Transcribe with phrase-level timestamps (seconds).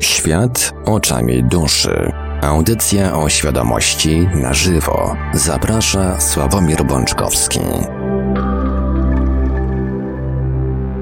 [0.00, 2.12] Świat oczami duszy.
[2.42, 5.16] Audycja o świadomości na żywo.
[5.34, 7.60] Zaprasza Sławomir Bączkowski.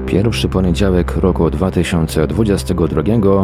[0.05, 3.03] Pierwszy poniedziałek roku 2022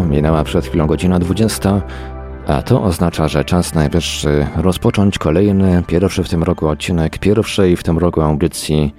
[0.09, 1.81] minęła przed chwilą godzina 20,
[2.47, 7.83] a to oznacza, że czas najwyższy rozpocząć kolejny, pierwszy w tym roku odcinek pierwszej w
[7.83, 8.93] tym roku audycji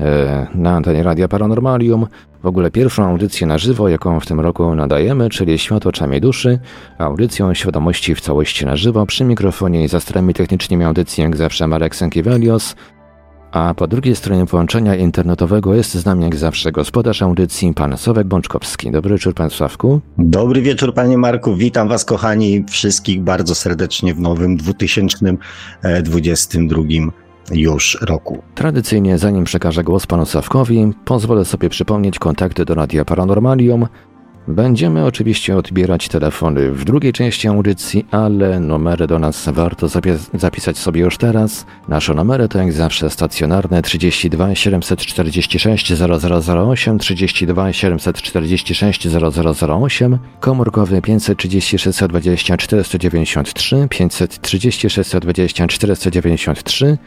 [0.00, 2.06] E, na antenie Radia Paranormalium.
[2.42, 6.58] W ogóle pierwszą audycję na żywo, jaką w tym roku nadajemy, czyli Świat oczami duszy,
[6.98, 9.06] audycją świadomości w całości na żywo.
[9.06, 12.74] Przy mikrofonie i za starami technicznymi audycji jak zawsze Marek Sękiewelios.
[13.52, 18.26] A po drugiej stronie połączenia internetowego jest z nami jak zawsze gospodarz audycji, pan Sławek
[18.26, 18.90] Bączkowski.
[18.90, 20.00] Dobry wieczór, pan Sławku.
[20.18, 21.56] Dobry wieczór, panie Marku.
[21.56, 26.82] Witam was, kochani, wszystkich bardzo serdecznie w nowym 2022
[27.52, 28.42] już roku.
[28.54, 33.86] Tradycyjnie, zanim przekażę głos panu Sawkowi, pozwolę sobie przypomnieć kontakty do Radia Paranormalium.
[34.48, 39.88] Będziemy oczywiście odbierać telefony w drugiej części audycji, ale numery do nas warto
[40.34, 41.66] zapisać sobie już teraz.
[41.88, 49.08] Nasze numery to jak zawsze stacjonarne 32 746 0008, 32 746
[49.68, 56.98] 0008, komórkowy 536 20 493, 536 20 493,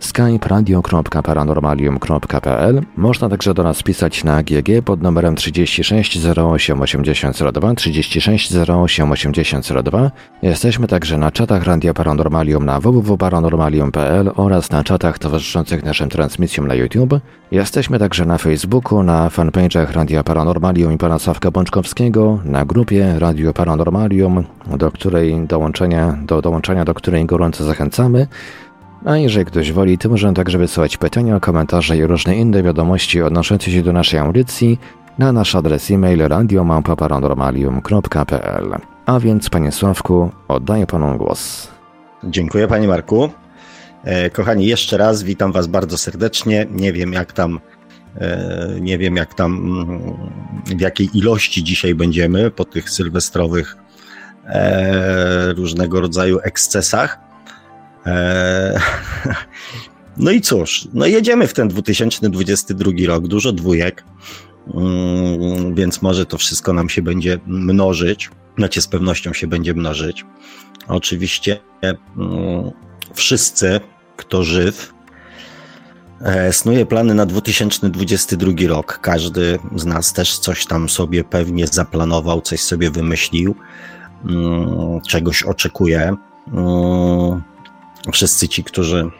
[0.00, 2.82] skype radio.paranormalium.pl.
[2.96, 10.10] Można także do nas pisać na GG pod numerem 36 08 8002 36 08 8002.
[10.42, 16.74] Jesteśmy także na czatach Radia Paranormalium na www.paranormalium.pl oraz na czatach towarzyszących naszym transmisjom na
[16.74, 17.14] YouTube.
[17.50, 23.52] Jesteśmy także na Facebooku, na fanpage'ach Radia Paranormalium i pana Sławka Bączkowskiego, na grupie Radio
[23.52, 24.44] Paranormalium,
[24.76, 28.26] do której dołączenia, do dołączenia do której gorąco zachęcamy.
[29.04, 33.70] A jeżeli ktoś woli, to możemy także wysyłać pytania, komentarze i różne inne wiadomości odnoszące
[33.70, 34.78] się do naszej audycji
[35.18, 38.76] na nasz adres e-mail radiomałpa.paranormalium.pl.
[39.06, 41.68] A więc, panie Sławku, oddaję panu głos.
[42.24, 43.30] Dziękuję, panie Marku.
[44.04, 46.66] E, kochani, jeszcze raz witam was bardzo serdecznie.
[46.70, 47.60] Nie wiem, jak tam
[48.16, 50.00] e, nie wiem, jak tam, mm,
[50.78, 53.76] w jakiej ilości dzisiaj będziemy po tych sylwestrowych
[54.46, 57.29] e, różnego rodzaju ekscesach
[58.06, 58.80] Eee,
[60.16, 64.04] no i cóż, no jedziemy w ten 2022 rok, dużo dwójek,
[64.74, 70.24] mm, więc może to wszystko nam się będzie mnożyć, znaczy z pewnością się będzie mnożyć.
[70.88, 72.70] Oczywiście mm,
[73.14, 73.80] wszyscy,
[74.16, 74.94] kto żyw,
[76.20, 78.98] e, snuje plany na 2022 rok.
[79.02, 83.54] Każdy z nas też coś tam sobie pewnie zaplanował, coś sobie wymyślił,
[84.24, 86.16] mm, czegoś oczekuje
[88.12, 89.10] wszyscy ci, którzy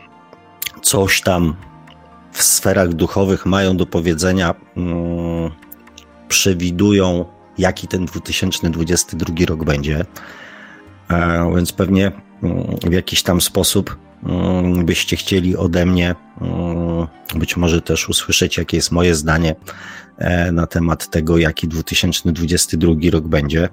[0.82, 1.56] coś tam
[2.32, 5.50] w sferach duchowych mają do powiedzenia, mm,
[6.28, 7.24] przewidują,
[7.58, 10.04] jaki ten 2022 rok będzie.
[11.10, 16.14] E, więc pewnie mm, w jakiś tam sposób mm, byście chcieli ode mnie
[17.34, 19.54] być może też usłyszeć, jakie jest moje zdanie
[20.18, 23.68] e, na temat tego, jaki 2022 rok będzie.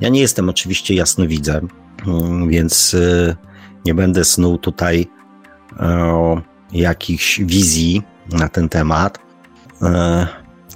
[0.00, 1.68] Ja nie jestem oczywiście jasnowidzem,
[2.48, 3.36] więc e,
[3.84, 5.06] nie będę snuł tutaj
[5.80, 6.40] e,
[6.72, 9.18] jakichś wizji na ten temat.
[9.82, 10.26] E,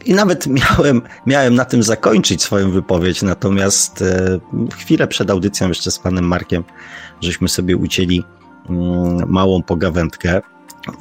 [0.04, 4.38] I nawet miałem, miałem na tym zakończyć swoją wypowiedź, natomiast e,
[4.76, 6.64] chwilę przed audycją jeszcze z panem Markiem,
[7.20, 8.24] żeśmy sobie ucięli
[8.70, 10.42] mm, małą pogawędkę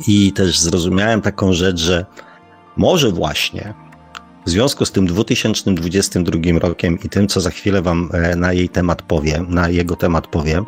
[0.08, 2.06] i też zrozumiałem taką rzecz, że
[2.78, 3.74] może właśnie
[4.46, 8.70] w związku z tym 2022 rokiem i tym, co za chwilę wam e, na jej
[8.70, 10.66] temat powiem, na jego temat powiem,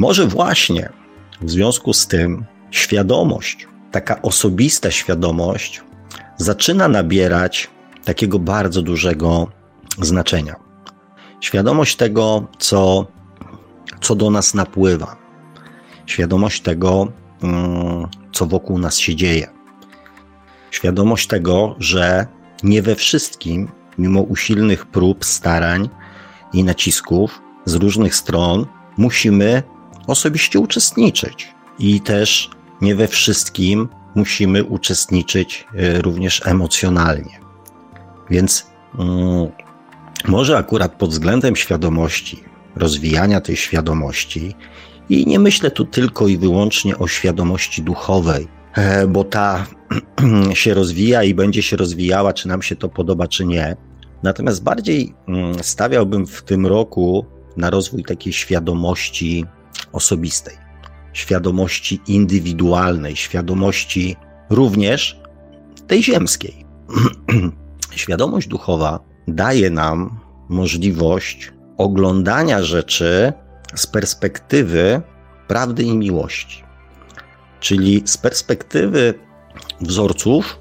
[0.00, 0.88] może właśnie
[1.40, 5.82] w związku z tym świadomość, taka osobista świadomość,
[6.36, 7.70] zaczyna nabierać
[8.04, 9.46] takiego bardzo dużego
[9.98, 10.56] znaczenia.
[11.40, 13.06] Świadomość tego, co,
[14.00, 15.16] co do nas napływa,
[16.06, 17.12] świadomość tego,
[17.42, 19.48] mm, co wokół nas się dzieje,
[20.70, 22.26] świadomość tego, że
[22.62, 23.68] nie we wszystkim,
[23.98, 25.88] mimo usilnych prób, starań
[26.52, 29.62] i nacisków z różnych stron, musimy
[30.06, 31.48] osobiście uczestniczyć.
[31.78, 32.50] I też
[32.80, 37.40] nie we wszystkim musimy uczestniczyć e, również emocjonalnie.
[38.30, 38.66] Więc
[38.98, 39.48] mm,
[40.28, 42.42] może akurat pod względem świadomości,
[42.76, 44.54] rozwijania tej świadomości,
[45.08, 49.66] i nie myślę tu tylko i wyłącznie o świadomości duchowej, e, bo ta
[50.54, 53.76] się rozwija i będzie się rozwijała, czy nam się to podoba, czy nie.
[54.22, 57.26] Natomiast bardziej mm, stawiałbym w tym roku
[57.56, 59.44] na rozwój takiej świadomości
[59.92, 60.56] osobistej,
[61.12, 64.16] świadomości indywidualnej, świadomości
[64.50, 65.20] również
[65.86, 66.64] tej ziemskiej.
[67.90, 73.32] Świadomość duchowa daje nam możliwość oglądania rzeczy
[73.74, 75.02] z perspektywy
[75.48, 76.64] prawdy i miłości.
[77.60, 79.14] Czyli z perspektywy
[79.80, 80.58] wzorców,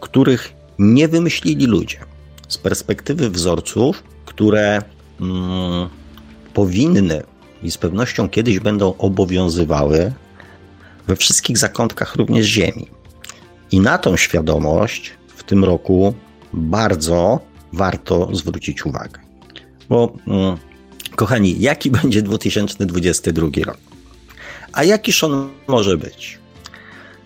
[0.00, 1.98] których nie wymyślili ludzie.
[2.48, 4.82] Z perspektywy wzorców, które
[5.20, 5.88] mm,
[6.54, 7.22] powinny
[7.62, 10.12] i z pewnością kiedyś będą obowiązywały
[11.06, 12.86] we wszystkich zakątkach również Ziemi.
[13.70, 16.14] I na tą świadomość w tym roku
[16.52, 17.40] bardzo
[17.72, 19.20] warto zwrócić uwagę.
[19.88, 20.56] Bo, mm,
[21.16, 23.78] kochani, jaki będzie 2022 rok?
[24.72, 26.38] A jakiż on może być?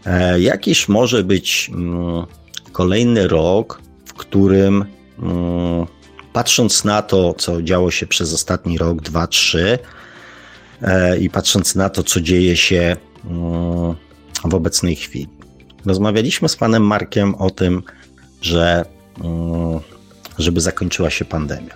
[0.06, 2.26] E, jakiż może być mm,
[2.72, 4.84] kolejny rok, w którym
[5.19, 5.86] mm,
[6.32, 9.78] patrząc na to, co działo się przez ostatni rok, dwa, trzy,
[11.20, 13.94] i patrząc na to, co dzieje się mm,
[14.44, 15.28] w obecnej chwili.
[15.86, 17.82] Rozmawialiśmy z panem Markiem o tym,
[18.42, 18.84] że
[19.25, 19.81] mm,
[20.38, 21.75] żeby zakończyła się pandemia.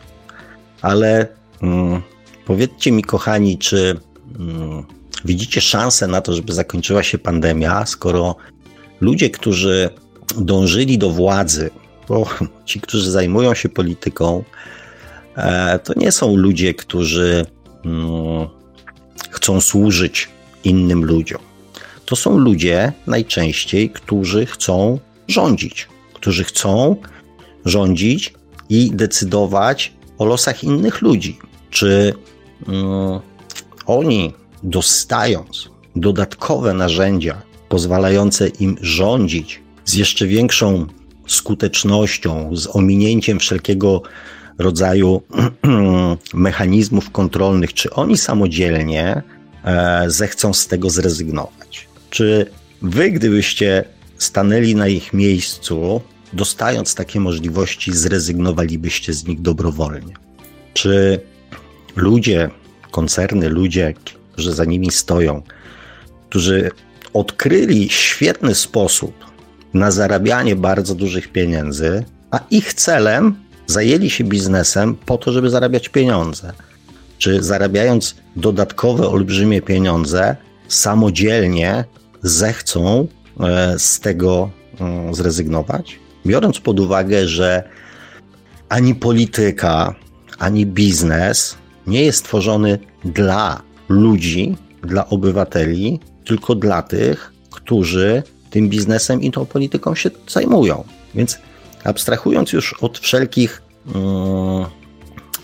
[0.82, 1.28] Ale
[1.62, 2.02] mm,
[2.44, 4.00] powiedzcie mi, kochani, czy
[5.24, 8.36] widzicie szansę na to, żeby zakończyła się pandemia, skoro
[9.00, 9.90] ludzie, którzy
[10.36, 11.70] dążyli do władzy,
[12.08, 12.26] bo
[12.64, 14.44] ci, którzy zajmują się polityką,
[15.36, 17.46] e, to nie są ludzie, którzy
[19.30, 20.28] chcą służyć
[20.64, 21.40] innym ludziom.
[22.04, 24.98] To są ludzie najczęściej, którzy chcą
[25.28, 26.96] rządzić, którzy chcą
[27.64, 28.34] rządzić
[28.68, 31.38] i decydować o losach innych ludzi.
[31.70, 32.14] Czy
[32.68, 33.20] mm,
[33.86, 34.32] oni,
[34.62, 40.86] dostając dodatkowe narzędzia pozwalające im rządzić z jeszcze większą
[41.26, 44.02] skutecznością, z ominięciem wszelkiego
[44.58, 45.22] rodzaju
[46.34, 49.22] mechanizmów kontrolnych, czy oni samodzielnie
[49.64, 51.88] e, zechcą z tego zrezygnować?
[52.10, 52.46] Czy
[52.82, 53.84] wy, gdybyście
[54.18, 56.00] stanęli na ich miejscu,
[56.32, 60.14] dostając takie możliwości, zrezygnowalibyście z nich dobrowolnie?
[60.74, 61.20] Czy
[61.96, 62.50] ludzie,
[62.90, 63.94] koncerny, ludzie,
[64.32, 65.42] którzy za nimi stoją,
[66.28, 66.70] którzy
[67.12, 69.24] odkryli świetny sposób
[69.74, 75.88] na zarabianie bardzo dużych pieniędzy, a ich celem zajęli się biznesem po to, żeby zarabiać
[75.88, 76.52] pieniądze.
[77.18, 80.36] Czy zarabiając dodatkowe, olbrzymie pieniądze,
[80.68, 81.84] samodzielnie
[82.22, 83.08] zechcą
[83.40, 84.50] e, z tego
[84.80, 85.98] mm, zrezygnować?
[86.26, 87.62] Biorąc pod uwagę, że
[88.68, 89.94] ani polityka,
[90.38, 91.56] ani biznes
[91.86, 99.46] nie jest tworzony dla ludzi, dla obywateli, tylko dla tych, którzy tym biznesem i tą
[99.46, 100.84] polityką się zajmują.
[101.14, 101.38] Więc
[101.88, 103.62] abstrahując już od wszelkich
[103.94, 104.66] um,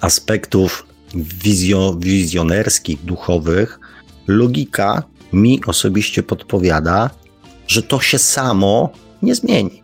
[0.00, 3.78] aspektów wizjo, wizjonerskich, duchowych,
[4.26, 5.02] logika
[5.32, 7.10] mi osobiście podpowiada,
[7.66, 8.92] że to się samo
[9.22, 9.82] nie zmieni.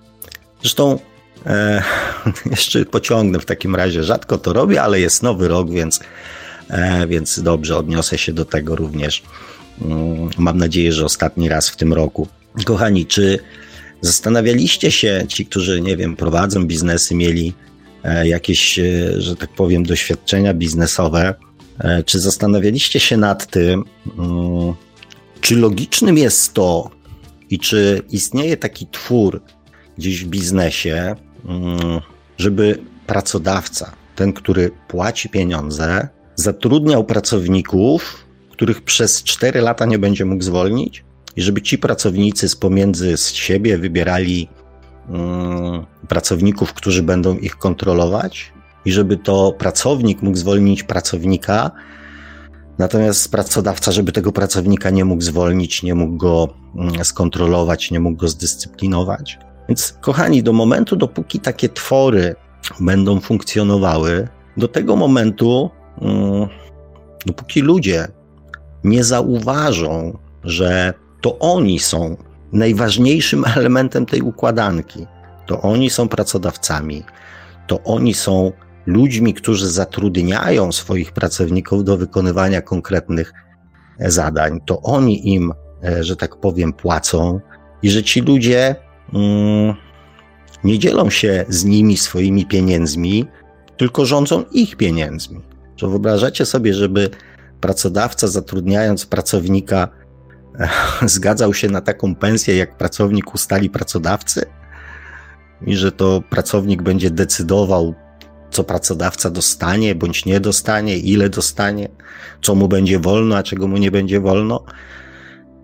[0.60, 0.98] Zresztą
[1.46, 1.82] e,
[2.50, 6.00] jeszcze pociągnę w takim razie, rzadko to robię, ale jest nowy rok, więc,
[6.68, 9.22] e, więc dobrze odniosę się do tego również.
[9.82, 12.28] Mm, mam nadzieję, że ostatni raz w tym roku.
[12.64, 13.38] Kochani, czy
[14.00, 17.52] zastanawialiście się, ci, którzy, nie wiem, prowadzą biznesy, mieli
[18.04, 21.34] e, jakieś, e, że tak powiem, doświadczenia biznesowe,
[21.78, 23.84] e, czy zastanawialiście się nad tym,
[24.18, 24.74] mm,
[25.40, 26.90] czy logicznym jest to
[27.50, 29.42] i czy istnieje taki twór
[29.98, 31.14] gdzieś w biznesie,
[31.48, 32.00] mm,
[32.38, 40.44] żeby pracodawca, ten, który płaci pieniądze, zatrudniał pracowników, których przez 4 lata nie będzie mógł
[40.44, 41.04] zwolnić?
[41.36, 44.48] I żeby ci pracownicy z pomiędzy z siebie wybierali
[45.08, 48.52] mm, pracowników, którzy będą ich kontrolować,
[48.84, 51.70] i żeby to pracownik mógł zwolnić pracownika,
[52.78, 58.16] natomiast pracodawca, żeby tego pracownika nie mógł zwolnić, nie mógł go mm, skontrolować, nie mógł
[58.16, 59.38] go zdyscyplinować.
[59.68, 62.34] Więc, kochani, do momentu, dopóki takie twory
[62.80, 65.70] będą funkcjonowały, do tego momentu,
[66.00, 66.48] mm,
[67.26, 68.08] dopóki ludzie
[68.84, 72.16] nie zauważą, że to oni są
[72.52, 75.06] najważniejszym elementem tej układanki.
[75.46, 77.04] To oni są pracodawcami,
[77.66, 78.52] to oni są
[78.86, 83.32] ludźmi, którzy zatrudniają swoich pracowników do wykonywania konkretnych
[84.00, 84.60] zadań.
[84.66, 85.52] To oni im,
[85.84, 87.40] e, że tak powiem, płacą
[87.82, 88.76] i że ci ludzie
[89.14, 89.74] mm,
[90.64, 93.26] nie dzielą się z nimi swoimi pieniędzmi,
[93.76, 95.40] tylko rządzą ich pieniędzmi.
[95.76, 97.10] Czy wyobrażacie sobie, żeby
[97.60, 99.88] pracodawca zatrudniając pracownika
[101.06, 104.46] zgadzał się na taką pensję, jak pracownik ustali pracodawcy
[105.66, 107.94] i że to pracownik będzie decydował,
[108.50, 111.88] co pracodawca dostanie bądź nie dostanie, ile dostanie,
[112.42, 114.64] co mu będzie wolno, a czego mu nie będzie wolno.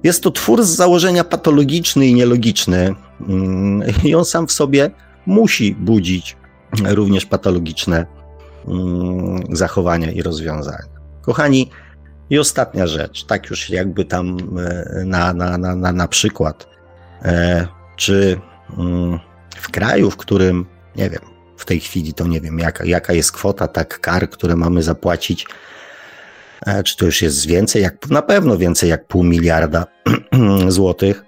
[0.02, 2.95] Jest to twór z założenia patologiczny i nielogiczny,
[3.28, 4.90] mm, i on sam w sobie
[5.26, 6.37] musi budzić
[6.85, 8.07] również patologiczne
[8.69, 10.97] mm, zachowania i rozwiązania.
[11.23, 11.71] Kochani,
[12.30, 16.68] i ostatnia rzecz, tak już jakby tam e, na, na, na, na, na przykład,
[17.23, 17.66] e,
[17.97, 18.40] czy
[18.78, 19.18] mm,
[19.56, 20.66] w kraju, w którym,
[20.97, 21.21] nie wiem,
[21.56, 25.47] w tej chwili to nie wiem, jaka, jaka jest kwota tak kar, które mamy zapłacić,
[26.66, 29.87] e, czy to już jest więcej, jak, na pewno więcej jak pół miliarda
[30.68, 31.25] złotych,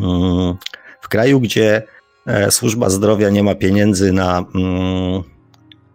[0.00, 0.54] mm,
[1.00, 1.82] w kraju, gdzie
[2.50, 5.22] służba zdrowia nie ma pieniędzy na mm,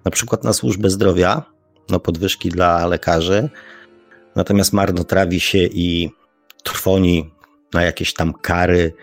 [0.05, 1.43] na przykład na służbę zdrowia,
[1.89, 3.50] na podwyżki dla lekarzy,
[4.35, 6.09] natomiast marnotrawi się i
[6.63, 7.31] trwoni
[7.73, 8.93] na jakieś tam kary,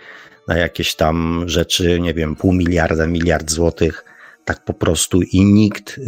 [0.48, 4.04] na jakieś tam rzeczy, nie wiem, pół miliarda, miliard złotych,
[4.44, 6.02] tak po prostu i nikt y,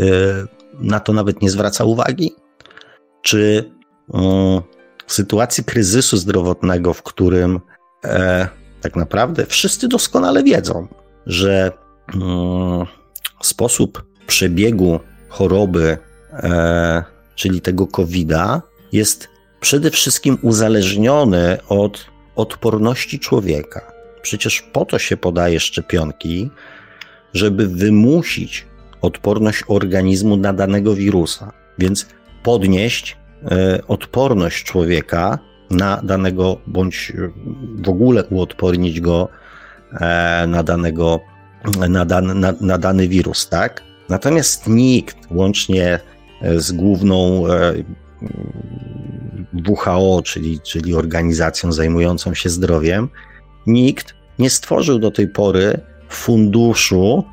[0.75, 2.35] na to nawet nie zwraca uwagi?
[3.23, 3.71] Czy
[4.09, 4.12] y,
[5.07, 7.61] w sytuacji kryzysu zdrowotnego, w którym
[8.05, 8.49] e,
[8.81, 10.88] tak naprawdę wszyscy doskonale wiedzą,
[11.26, 11.73] że
[12.14, 12.19] y,
[13.43, 15.99] sposób przebiegu choroby,
[16.33, 18.62] e, czyli tego COVID-a,
[18.93, 19.29] jest
[19.61, 22.07] przede wszystkim uzależniony od
[22.37, 23.93] odporności człowieka.
[24.23, 26.51] Przecież po to się podaje szczepionki,
[27.35, 28.67] żeby wymusić
[29.03, 32.07] odporność organizmu na danego wirusa, więc
[32.43, 33.17] podnieść
[33.51, 35.39] e, odporność człowieka
[35.71, 37.13] na danego, bądź
[37.83, 39.29] w ogóle uodpornić go
[39.93, 41.21] e, na danego,
[41.89, 43.83] na, dan, na, na dany wirus, tak?
[44.09, 46.01] Natomiast nikt, łącznie
[46.43, 47.75] e, z główną e,
[49.69, 53.09] WHO, czyli, czyli organizacją zajmującą się zdrowiem,
[53.67, 57.25] nikt nie stworzył do tej pory funduszu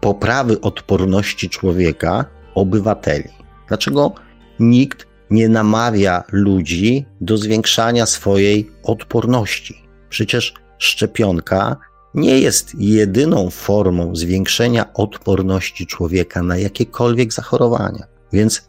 [0.00, 2.24] poprawy odporności człowieka,
[2.54, 3.28] obywateli.
[3.68, 4.12] Dlaczego
[4.60, 9.82] nikt nie namawia ludzi do zwiększania swojej odporności?
[10.08, 11.76] Przecież szczepionka
[12.14, 18.06] nie jest jedyną formą zwiększenia odporności człowieka na jakiekolwiek zachorowania.
[18.32, 18.68] Więc,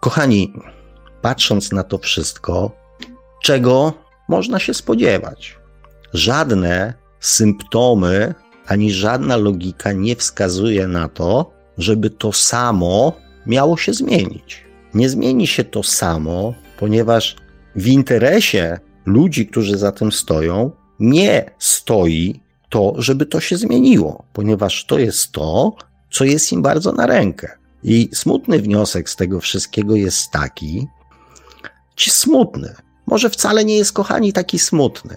[0.00, 0.52] kochani,
[1.22, 2.70] patrząc na to wszystko,
[3.42, 3.92] czego
[4.28, 5.58] można się spodziewać?
[6.14, 8.34] Żadne symptomy
[8.66, 13.12] ani żadna logika nie wskazuje na to, żeby to samo
[13.46, 14.64] miało się zmienić.
[14.94, 17.36] Nie zmieni się to samo, ponieważ
[17.76, 20.70] w interesie ludzi, którzy za tym stoją,
[21.00, 25.76] nie stoi to, żeby to się zmieniło, ponieważ to jest to,
[26.10, 27.58] co jest im bardzo na rękę.
[27.82, 30.88] I smutny wniosek z tego wszystkiego jest taki,
[31.96, 32.74] ci smutny,
[33.06, 35.16] może wcale nie jest, kochani, taki smutny.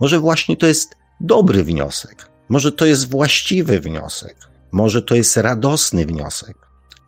[0.00, 2.28] Może właśnie to jest dobry wniosek.
[2.48, 4.36] Może to jest właściwy wniosek.
[4.72, 6.56] Może to jest radosny wniosek,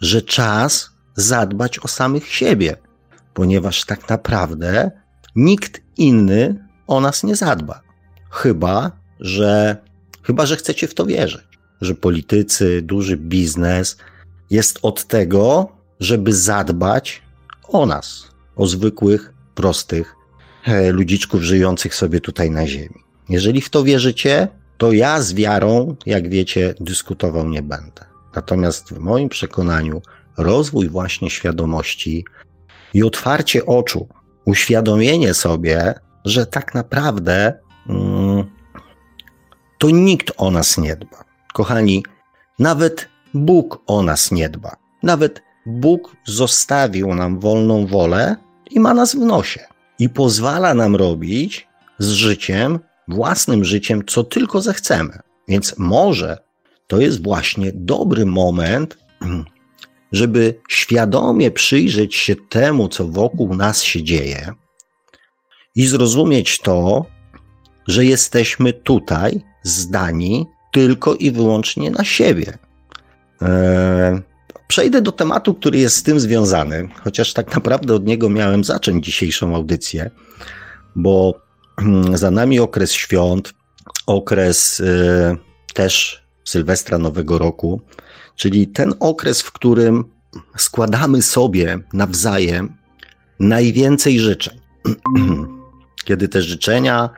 [0.00, 2.76] że czas zadbać o samych siebie,
[3.34, 4.90] ponieważ tak naprawdę
[5.36, 7.80] nikt inny o nas nie zadba.
[8.30, 9.76] Chyba, że,
[10.22, 11.46] chyba, że chcecie w to wierzyć,
[11.80, 13.96] że politycy, duży biznes
[14.50, 15.68] jest od tego,
[16.00, 17.22] żeby zadbać
[17.68, 20.14] o nas, o zwykłych, prostych
[20.64, 23.04] e, ludziczków żyjących sobie tutaj na ziemi.
[23.28, 28.04] Jeżeli w to wierzycie, to ja z wiarą, jak wiecie, dyskutował nie będę.
[28.34, 30.02] Natomiast w moim przekonaniu
[30.36, 32.24] rozwój właśnie świadomości
[32.94, 34.08] i otwarcie oczu,
[34.44, 37.54] uświadomienie sobie, że tak naprawdę
[37.88, 38.44] Mm,
[39.78, 41.24] to nikt o nas nie dba.
[41.52, 42.04] Kochani,
[42.58, 43.08] nawet
[43.44, 44.76] Bóg o nas nie dba.
[45.02, 48.36] Nawet Bóg zostawił nam wolną wolę
[48.70, 49.60] i ma nas w nosie.
[49.98, 51.68] I pozwala nam robić
[51.98, 52.78] z życiem,
[53.08, 55.18] własnym życiem, co tylko zechcemy.
[55.48, 56.38] Więc może
[56.86, 58.98] to jest właśnie dobry moment,
[60.12, 64.52] żeby świadomie przyjrzeć się temu, co wokół nas się dzieje
[65.74, 67.06] i zrozumieć to,
[67.88, 72.58] że jesteśmy tutaj zdani tylko i wyłącznie na siebie.
[73.42, 74.20] Eee,
[74.68, 79.04] przejdę do tematu, który jest z tym związany, chociaż tak naprawdę od niego miałem zacząć
[79.04, 80.10] dzisiejszą audycję,
[80.96, 81.40] bo
[81.80, 83.54] hmm, za nami okres świąt,
[84.06, 85.36] okres e,
[85.74, 87.80] też Sylwestra Nowego Roku,
[88.36, 90.04] czyli ten okres, w którym
[90.56, 92.74] składamy sobie nawzajem
[93.40, 94.60] najwięcej życzeń.
[96.04, 97.10] Kiedy te życzenia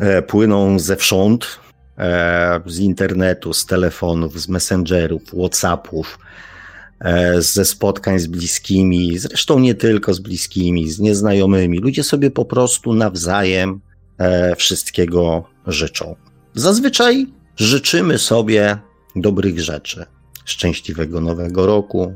[0.00, 1.69] E, płyną zewsząd, e,
[2.66, 6.18] z internetu, z telefonów, z messengerów, WhatsAppów,
[7.00, 11.78] e, ze spotkań z bliskimi, zresztą nie tylko z bliskimi, z nieznajomymi.
[11.78, 13.80] Ludzie sobie po prostu nawzajem
[14.56, 16.16] wszystkiego życzą.
[16.54, 17.26] Zazwyczaj
[17.56, 18.78] życzymy sobie
[19.16, 20.06] dobrych rzeczy.
[20.44, 22.14] Szczęśliwego nowego roku,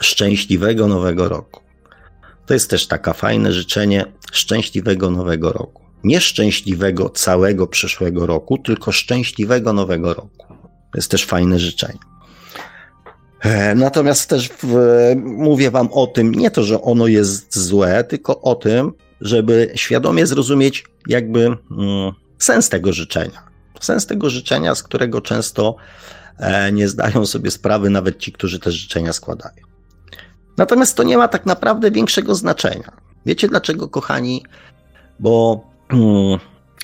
[0.00, 1.60] szczęśliwego nowego roku.
[2.46, 9.72] To jest też taka fajne życzenie szczęśliwego nowego roku nieszczęśliwego całego przyszłego roku, tylko szczęśliwego
[9.72, 10.46] nowego roku.
[10.68, 11.98] To jest też fajne życzenie.
[13.40, 14.76] E, natomiast też w,
[15.16, 20.26] mówię Wam o tym, nie to, że ono jest złe, tylko o tym, żeby świadomie
[20.26, 23.42] zrozumieć jakby mm, sens tego życzenia.
[23.80, 25.76] Sens tego życzenia, z którego często
[26.38, 29.66] e, nie zdają sobie sprawy nawet ci, którzy te życzenia składają.
[30.56, 32.92] Natomiast to nie ma tak naprawdę większego znaczenia.
[33.26, 34.44] Wiecie dlaczego, kochani?
[35.20, 35.64] Bo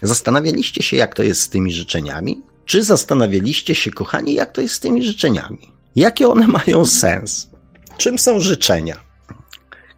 [0.03, 2.43] zastanawialiście się, jak to jest z tymi życzeniami?
[2.65, 5.73] Czy zastanawialiście się, kochani, jak to jest z tymi życzeniami?
[5.97, 7.51] Jakie one mają sens?
[7.97, 8.97] Czym są życzenia?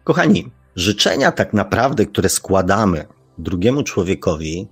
[0.03, 3.05] Kochani, życzenia tak naprawdę, które składamy
[3.37, 4.67] drugiemu człowiekowi,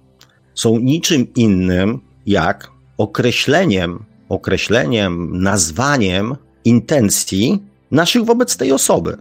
[0.54, 6.36] są niczym innym jak określeniem, określeniem, nazwaniem
[6.66, 9.18] intencji naszych wobec tej osoby.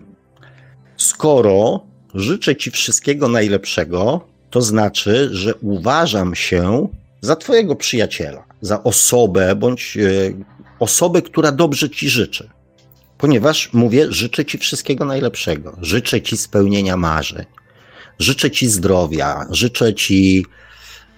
[0.97, 1.81] Skoro
[2.14, 6.88] życzę Ci wszystkiego najlepszego, to znaczy, że uważam się
[7.21, 10.00] za Twojego przyjaciela, za osobę bądź e,
[10.78, 12.49] osobę, która dobrze Ci życzy.
[13.19, 17.45] Ponieważ mówię, życzę Ci wszystkiego najlepszego, życzę Ci spełnienia marzeń,
[18.19, 20.47] życzę Ci zdrowia, życzę Ci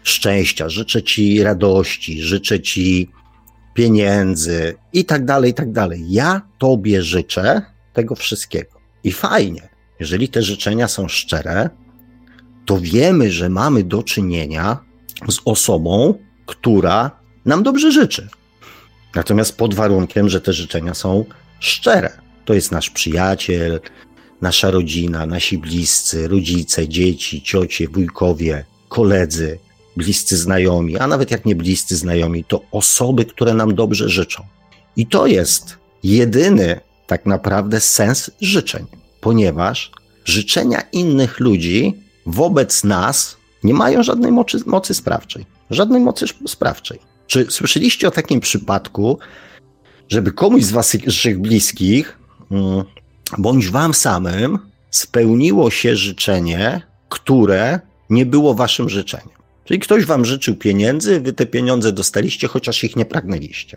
[0.02, 3.10] szczęścia, życzę Ci radości, życzę Ci
[3.74, 4.74] pieniędzy.
[4.92, 6.04] I tak dalej, i tak dalej.
[6.08, 7.62] Ja Tobie życzę
[7.92, 8.80] tego wszystkiego.
[9.04, 9.68] I fajnie,
[10.00, 11.70] jeżeli te życzenia są szczere,
[12.66, 14.78] to wiemy, że mamy do czynienia
[15.28, 16.14] z osobą,
[16.46, 17.10] która
[17.44, 18.28] nam dobrze życzy.
[19.14, 21.24] Natomiast pod warunkiem, że te życzenia są
[21.60, 22.10] szczere.
[22.44, 23.80] To jest nasz przyjaciel,
[24.40, 29.58] nasza rodzina, nasi bliscy, rodzice, dzieci, ciocie, wujkowie, koledzy,
[29.96, 34.44] bliscy znajomi, a nawet jak nie bliscy znajomi, to osoby, które nam dobrze życzą.
[34.96, 38.86] I to jest jedyny tak naprawdę sens życzeń,
[39.20, 39.90] ponieważ
[40.24, 45.46] życzenia innych ludzi wobec nas nie mają żadnej mocy, mocy sprawczej.
[45.70, 46.98] Żadnej mocy sprawczej.
[47.26, 49.18] Czy słyszeliście o takim przypadku,
[50.08, 52.18] żeby komuś z waszych bliskich,
[52.50, 52.84] mm,
[53.38, 54.58] bądź wam samym,
[54.90, 57.80] spełniło się życzenie, które
[58.10, 59.42] nie było waszym życzeniem?
[59.64, 63.76] Czyli ktoś wam życzył pieniędzy, wy te pieniądze dostaliście, chociaż ich nie pragnęliście.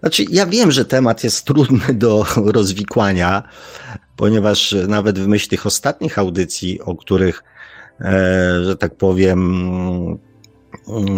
[0.00, 2.24] Znaczy, ja wiem, że temat jest trudny do
[2.56, 3.42] rozwikłania,
[4.20, 7.44] ponieważ nawet w myśl tych ostatnich audycji, o których,
[8.00, 9.40] e, że tak powiem,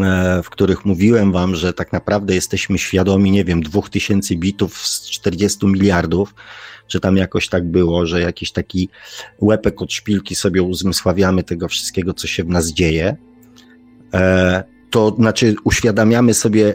[0.04, 4.78] e, w których mówiłem wam, że tak naprawdę jesteśmy świadomi, nie wiem, dwóch tysięcy bitów
[4.78, 6.34] z 40 miliardów,
[6.86, 8.88] czy tam jakoś tak było, że jakiś taki
[9.40, 13.16] łepek od szpilki sobie uzmysławiamy tego wszystkiego, co się w nas dzieje,
[14.14, 16.74] E, to znaczy uświadamiamy sobie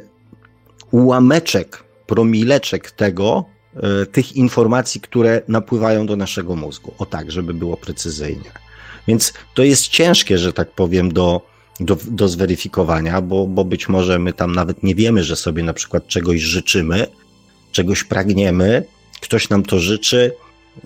[0.91, 3.56] ułameczek, promileczek tego, e,
[4.11, 6.93] tych informacji, które napływają do naszego mózgu.
[6.97, 8.51] O tak, żeby było precyzyjnie.
[9.07, 11.41] Więc to jest ciężkie, że tak powiem, do,
[11.79, 15.73] do, do zweryfikowania, bo, bo być może my tam nawet nie wiemy, że sobie na
[15.73, 17.07] przykład czegoś życzymy,
[17.71, 18.83] czegoś pragniemy,
[19.21, 20.33] ktoś nam to życzy,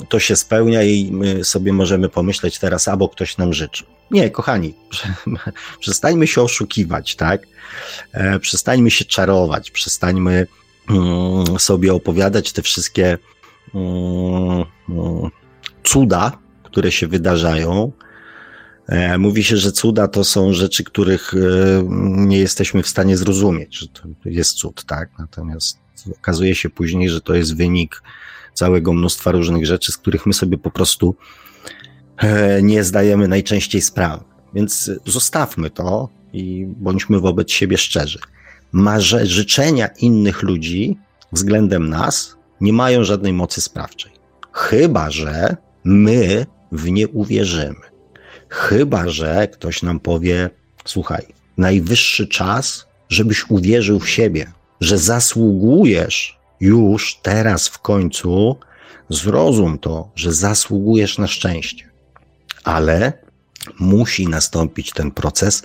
[0.09, 3.83] to się spełnia i my sobie możemy pomyśleć teraz, albo ktoś nam życzy.
[4.11, 4.73] Nie, kochani,
[5.79, 7.47] przestańmy się oszukiwać, tak?
[8.11, 10.47] E, przestańmy się czarować, przestańmy
[11.59, 13.17] sobie opowiadać te wszystkie
[13.75, 15.31] mm, mm,
[15.83, 17.91] cuda, które się wydarzają.
[18.87, 21.37] E, mówi się, że cuda to są rzeczy, których e,
[22.01, 25.09] nie jesteśmy w stanie zrozumieć, że to jest cud, tak?
[25.19, 25.77] Natomiast
[26.17, 28.03] okazuje się później, że to jest wynik
[28.53, 31.15] całego mnóstwa różnych rzeczy, z których my sobie po prostu
[32.17, 34.23] e, nie zdajemy najczęściej sprawy.
[34.53, 38.19] Więc zostawmy to i bądźmy wobec siebie szczerzy.
[38.71, 40.97] Marze, życzenia innych ludzi
[41.31, 44.11] względem nas nie mają żadnej mocy sprawczej.
[44.51, 47.91] Chyba, że my w nie uwierzymy.
[48.49, 50.49] Chyba, że ktoś nam powie:
[50.85, 51.25] Słuchaj,
[51.57, 58.55] najwyższy czas, żebyś uwierzył w siebie, że zasługujesz już teraz w końcu
[59.09, 61.91] zrozum to, że zasługujesz na szczęście.
[62.63, 63.13] Ale
[63.79, 65.63] musi nastąpić ten proces,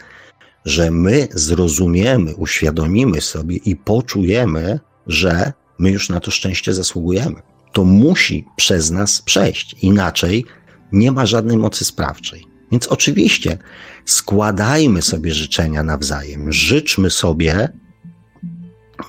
[0.67, 7.43] że my zrozumiemy, uświadomimy sobie i poczujemy, że my już na to szczęście zasługujemy.
[7.73, 10.45] To musi przez nas przejść, inaczej
[10.93, 12.47] nie ma żadnej mocy sprawczej.
[12.73, 13.59] Więc oczywiście
[14.05, 17.69] składajmy sobie życzenia nawzajem, życzmy sobie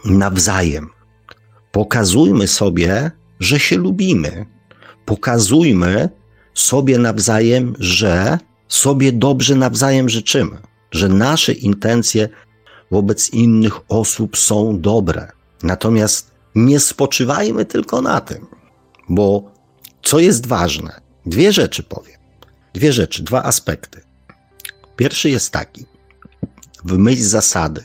[0.06, 0.89] nawzajem,
[1.78, 4.46] Pokazujmy sobie, że się lubimy.
[5.06, 6.10] Pokazujmy
[6.54, 10.58] sobie nawzajem, że sobie dobrze nawzajem życzymy,
[10.91, 12.30] że nasze intencje
[12.91, 15.32] wobec innych osób są dobre.
[15.63, 18.47] Natomiast nie spoczywajmy tylko na tym,
[19.10, 19.52] bo
[20.04, 21.02] co jest ważne?
[21.26, 22.17] Dwie rzeczy powiem.
[22.73, 24.02] Dwie rzeczy, dwa aspekty.
[24.95, 25.86] Pierwszy jest taki,
[26.86, 27.84] w myśl zasady.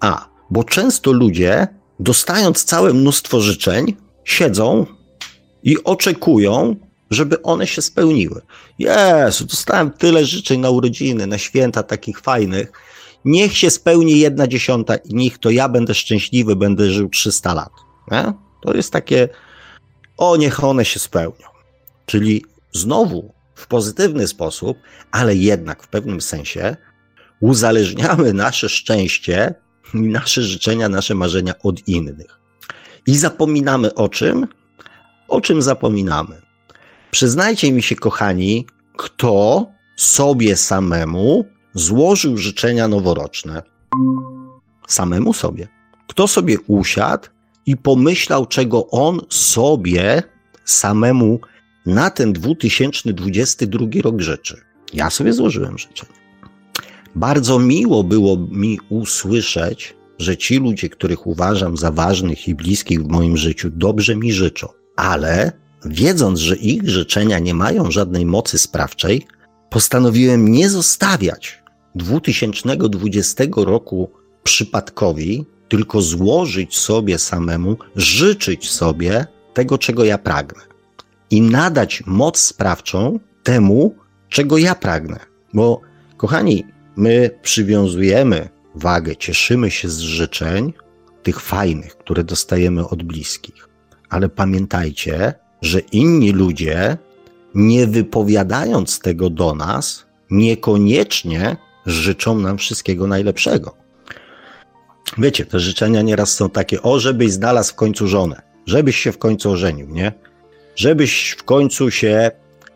[0.00, 1.68] A, bo często ludzie
[2.00, 4.86] dostając całe mnóstwo życzeń, siedzą
[5.62, 6.76] i oczekują,
[7.10, 8.40] żeby one się spełniły.
[8.78, 12.72] Jezu, dostałem tyle życzeń na urodziny, na święta takich fajnych.
[13.24, 17.72] Niech się spełni jedna dziesiąta i niech to ja będę szczęśliwy, będę żył 300 lat.
[18.10, 18.32] Nie?
[18.62, 19.28] To jest takie,
[20.16, 21.46] o niech one się spełnią.
[22.06, 24.78] Czyli znowu w pozytywny sposób,
[25.10, 26.76] ale jednak w pewnym sensie
[27.40, 29.54] uzależniamy nasze szczęście
[29.94, 32.38] i nasze życzenia, nasze marzenia od innych.
[33.06, 34.46] I zapominamy o czym?
[35.28, 36.47] O czym zapominamy?
[37.10, 38.66] Przyznajcie mi się, kochani,
[38.96, 39.66] kto
[39.96, 41.44] sobie samemu
[41.74, 43.62] złożył życzenia noworoczne?
[44.88, 45.68] Samemu sobie.
[46.08, 47.28] Kto sobie usiadł
[47.66, 50.22] i pomyślał, czego on sobie
[50.64, 51.40] samemu
[51.86, 54.60] na ten 2022 rok życzy?
[54.94, 56.12] Ja sobie złożyłem życzenia.
[57.14, 63.08] Bardzo miło było mi usłyszeć, że ci ludzie, których uważam za ważnych i bliskich w
[63.08, 65.52] moim życiu, dobrze mi życzą, ale
[65.84, 69.26] wiedząc, że ich życzenia nie mają żadnej mocy sprawczej,
[69.70, 71.62] postanowiłem nie zostawiać
[71.94, 74.10] 2020 roku
[74.42, 80.62] przypadkowi, tylko złożyć sobie samemu, życzyć sobie tego, czego ja pragnę.
[81.30, 83.94] I nadać moc sprawczą temu,
[84.28, 85.18] czego ja pragnę.
[85.54, 85.80] Bo,
[86.16, 86.64] kochani,
[86.96, 90.72] my przywiązujemy wagę, cieszymy się z życzeń,
[91.22, 93.68] tych fajnych, które dostajemy od bliskich.
[94.08, 96.96] Ale pamiętajcie, że inni ludzie,
[97.54, 103.74] nie wypowiadając tego do nas, niekoniecznie życzą nam wszystkiego najlepszego.
[105.18, 109.18] Wiecie, te życzenia nieraz są takie, o, żebyś znalazł w końcu żonę, żebyś się w
[109.18, 110.12] końcu ożenił, nie?
[110.76, 112.30] Żebyś w końcu się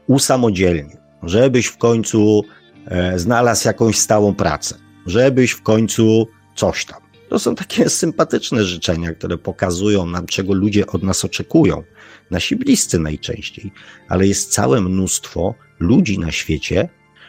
[0.06, 2.44] usamodzielnił, żebyś w końcu
[2.86, 4.74] e, znalazł jakąś stałą pracę,
[5.06, 7.00] żebyś w końcu coś tam.
[7.28, 11.82] To są takie sympatyczne życzenia, które pokazują nam, czego ludzie od nas oczekują.
[12.32, 13.72] Nasi bliscy najczęściej,
[14.08, 16.88] ale jest całe mnóstwo ludzi na świecie,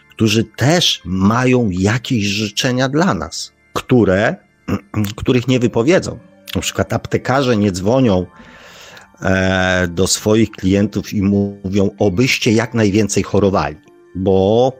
[0.09, 4.35] którzy też mają jakieś życzenia dla nas, które,
[5.15, 6.19] których nie wypowiedzą.
[6.55, 8.25] Na przykład aptekarze nie dzwonią
[9.21, 13.75] e, do swoich klientów i mówią, obyście jak najwięcej chorowali,
[14.15, 14.73] bo,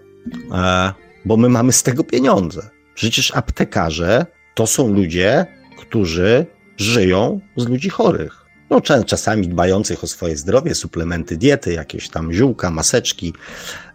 [0.51, 0.93] e,
[1.25, 2.69] bo my mamy z tego pieniądze.
[2.95, 5.45] Przecież aptekarze to są ludzie,
[5.77, 6.45] którzy
[6.77, 8.42] żyją z ludzi chorych.
[8.73, 13.33] No, czasami dbających o swoje zdrowie, suplementy diety, jakieś tam ziółka, maseczki,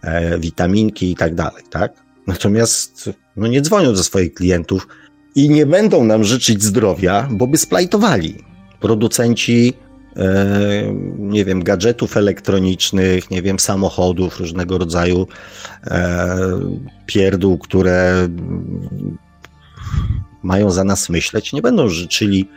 [0.02, 1.92] e, witaminki i tak dalej, tak?
[2.26, 4.88] Natomiast no, nie dzwonią do swoich klientów
[5.34, 8.44] i nie będą nam życzyć zdrowia, bo by splajtowali.
[8.80, 9.74] Producenci,
[10.16, 15.26] e, nie wiem, gadżetów elektronicznych, nie wiem, samochodów, różnego rodzaju
[15.86, 16.38] e,
[17.06, 18.28] pierdół, które
[20.42, 22.48] mają za nas myśleć, nie będą życzyli,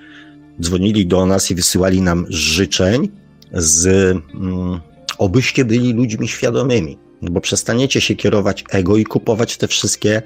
[0.62, 3.10] dzwonili do nas i wysyłali nam życzeń
[3.54, 4.80] z mm,
[5.18, 10.22] obyście byli ludźmi świadomymi, bo przestaniecie się kierować ego i kupować te wszystkie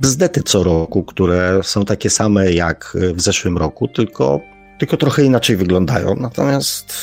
[0.00, 4.40] bzdety co roku, które są takie same jak w zeszłym roku, tylko,
[4.78, 6.16] tylko trochę inaczej wyglądają.
[6.16, 6.94] Natomiast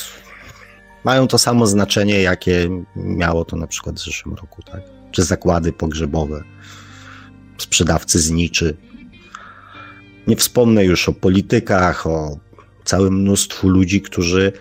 [1.04, 4.80] mają to samo znaczenie, jakie miało to na przykład w zeszłym roku, tak?
[5.10, 6.42] Czy zakłady pogrzebowe,
[7.58, 8.76] sprzedawcy zniczy,
[10.26, 12.38] nie wspomnę już o politykach, o
[12.86, 14.52] całym mnóstwu ludzi, którzy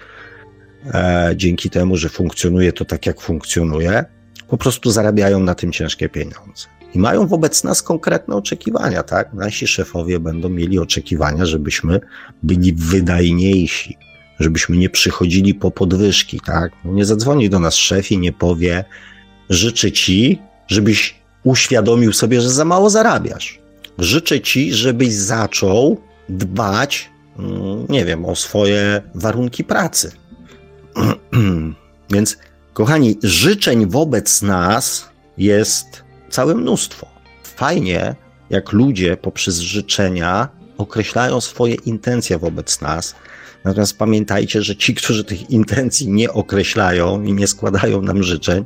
[0.94, 4.06] e, dzięki temu, że funkcjonuje to tak, jak funkcjonuje,
[4.48, 6.68] po prostu zarabiają na tym ciężkie pieniądze.
[6.94, 9.34] I mają wobec nas konkretne oczekiwania, tak?
[9.34, 12.00] Nasi szefowie będą mieli oczekiwania, żebyśmy
[12.44, 13.98] byli wydajniejsi,
[14.40, 16.72] żebyśmy nie przychodzili po podwyżki, tak?
[16.86, 18.86] No nie zadzwoni do nas szef i nie powie,
[19.50, 23.66] życzę ci, żebyś uświadomił sobie, że za mało zarabiasz
[23.98, 27.10] życzę Ci, żebyś zaczął dbać,
[27.90, 30.12] nie wiem, o swoje warunki pracy.
[32.12, 32.38] Więc,
[32.74, 37.08] kochani, życzeń wobec nas jest całe mnóstwo.
[37.44, 38.16] Fajnie,
[38.50, 43.16] jak ludzie poprzez życzenia określają swoje intencje wobec nas.
[43.64, 48.66] Natomiast pamiętajcie, że ci, którzy tych intencji nie określają i nie składają nam życzeń,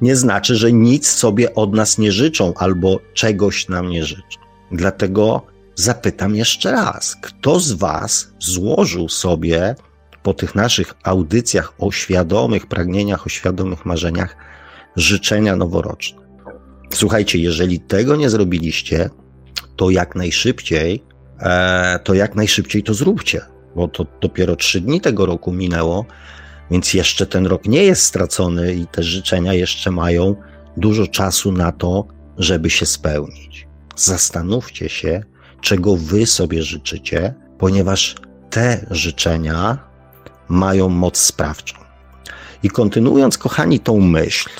[0.00, 4.40] nie znaczy, że nic sobie od nas nie życzą albo czegoś nam nie życzą.
[4.72, 5.42] Dlatego
[5.78, 9.74] zapytam jeszcze raz, kto z Was złożył sobie
[10.22, 14.36] po tych naszych audycjach o świadomych pragnieniach, o świadomych marzeniach
[14.96, 16.20] życzenia noworoczne?
[16.94, 19.10] Słuchajcie, jeżeli tego nie zrobiliście,
[19.76, 21.04] to jak najszybciej,
[21.40, 23.40] e, to jak najszybciej to zróbcie,
[23.76, 26.04] bo to dopiero trzy dni tego roku minęło,
[26.70, 30.36] więc jeszcze ten rok nie jest stracony i te życzenia jeszcze mają
[30.76, 32.06] dużo czasu na to,
[32.38, 33.68] żeby się spełnić
[34.00, 35.24] zastanówcie się,
[35.60, 38.14] czego wy sobie życzycie, ponieważ
[38.50, 39.78] te życzenia
[40.48, 41.76] mają moc sprawczą.
[42.62, 44.50] I kontynuując, kochani, tą myśl,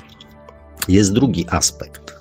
[0.89, 2.19] jest drugi aspekt.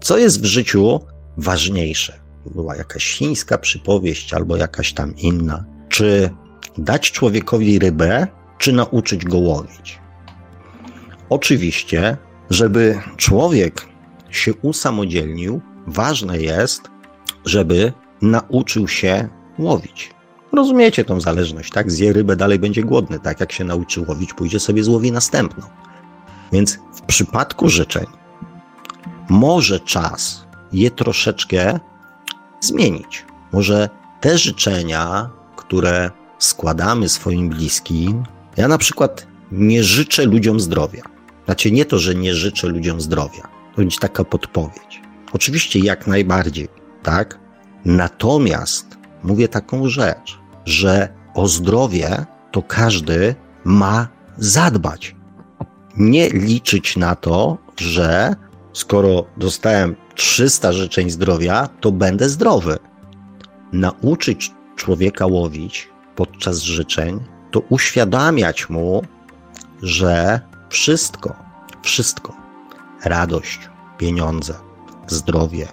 [0.00, 1.00] Co jest w życiu
[1.36, 2.20] ważniejsze?
[2.46, 5.64] Była jakaś chińska przypowieść albo jakaś tam inna.
[5.88, 6.30] Czy
[6.78, 8.26] dać człowiekowi rybę,
[8.58, 9.98] czy nauczyć go łowić?
[11.30, 12.16] Oczywiście,
[12.50, 13.86] żeby człowiek
[14.30, 16.82] się usamodzielnił, ważne jest,
[17.44, 19.28] żeby nauczył się
[19.58, 20.10] łowić.
[20.52, 21.90] Rozumiecie tą zależność, tak?
[21.90, 23.40] Zje rybę, dalej będzie głodny, tak?
[23.40, 25.66] Jak się nauczy łowić, pójdzie sobie złowi następną.
[26.52, 28.06] Więc w przypadku życzeń
[29.28, 31.80] może czas je troszeczkę
[32.60, 33.24] zmienić.
[33.52, 33.88] Może
[34.20, 38.24] te życzenia, które składamy swoim bliskim,
[38.56, 41.02] ja na przykład nie życzę ludziom zdrowia.
[41.44, 43.42] Znaczy nie to, że nie życzę ludziom zdrowia.
[43.42, 45.02] To będzie taka podpowiedź.
[45.32, 46.68] Oczywiście jak najbardziej,
[47.02, 47.39] tak?
[47.84, 55.16] Natomiast mówię taką rzecz, że o zdrowie to każdy ma zadbać.
[55.96, 58.34] Nie liczyć na to, że
[58.72, 62.78] skoro dostałem 300 życzeń zdrowia, to będę zdrowy.
[63.72, 69.02] Nauczyć człowieka łowić podczas życzeń, to uświadamiać mu,
[69.82, 70.40] że
[70.70, 71.34] wszystko,
[71.82, 72.36] wszystko,
[73.04, 73.58] radość,
[73.98, 74.54] pieniądze,
[75.06, 75.68] zdrowie,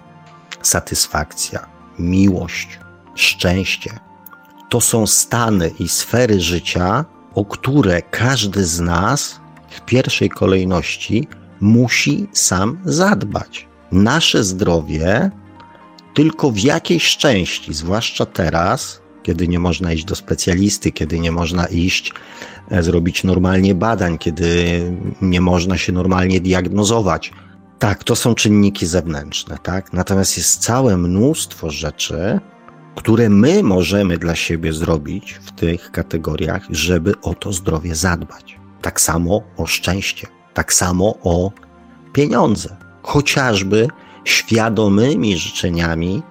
[0.62, 2.78] satysfakcja, miłość,
[3.14, 3.90] szczęście,
[4.68, 11.28] to są stany i sfery życia, o które każdy z nas w pierwszej kolejności
[11.60, 13.68] musi sam zadbać.
[13.92, 15.30] Nasze zdrowie
[16.14, 21.66] tylko w jakiejś części, zwłaszcza teraz, kiedy nie można iść do specjalisty, kiedy nie można
[21.66, 22.12] iść
[22.70, 24.82] e, zrobić normalnie badań, kiedy
[25.22, 27.32] nie można się normalnie diagnozować.
[27.78, 29.92] Tak, to są czynniki zewnętrzne, tak?
[29.92, 32.40] Natomiast jest całe mnóstwo rzeczy,
[32.94, 38.58] które my możemy dla siebie zrobić w tych kategoriach, żeby o to zdrowie zadbać.
[38.82, 41.52] Tak samo o szczęście, tak samo o
[42.12, 43.88] pieniądze, chociażby
[44.24, 46.22] świadomymi życzeniami,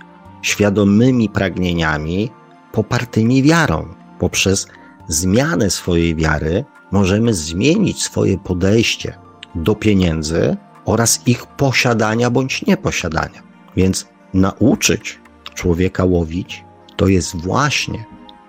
[0.42, 2.30] świadomymi pragnieniami,
[2.72, 3.88] popartymi wiarą.
[4.20, 4.68] Poprzez
[5.08, 9.18] zmianę swojej wiary możemy zmienić swoje podejście
[9.56, 10.58] do pieniędzy
[10.88, 13.44] oraz ich posiadania bądź nieposiadania.
[13.76, 15.20] Więc nauczyć
[15.54, 16.64] człowieka łowić,
[16.96, 18.06] to jest właśnie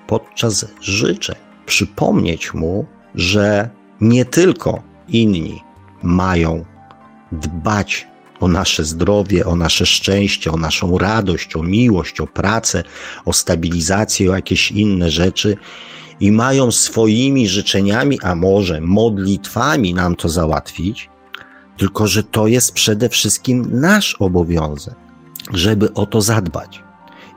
[0.07, 3.71] podczas życzeń przypomnieć mu, że
[4.01, 5.63] nie tylko inni
[6.03, 6.65] mają
[7.33, 8.07] dbać
[8.41, 12.85] o nasze zdrowie, o nasze szczęście, o naszą radość, o miłość, o pracę,
[13.25, 15.57] o stabilizację, o jakieś inne rzeczy
[16.21, 21.11] i mają swoimi życzeniami, a może modlitwami nam to załatwić,
[21.79, 24.95] tylko że to jest przede wszystkim nasz obowiązek,
[25.53, 26.83] żeby o to zadbać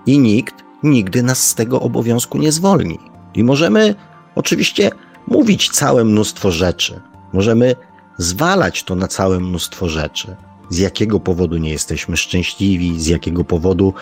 [0.06, 3.00] i nikt nigdy nas z tego obowiązku nie zwolni.
[3.36, 3.96] I możemy
[4.36, 4.92] oczywiście
[5.28, 7.02] mówić całe mnóstwo rzeczy,
[7.34, 7.76] możemy
[8.18, 10.36] zwalać to na całe mnóstwo rzeczy.
[10.70, 13.94] Z jakiego powodu nie jesteśmy szczęśliwi, z jakiego powodu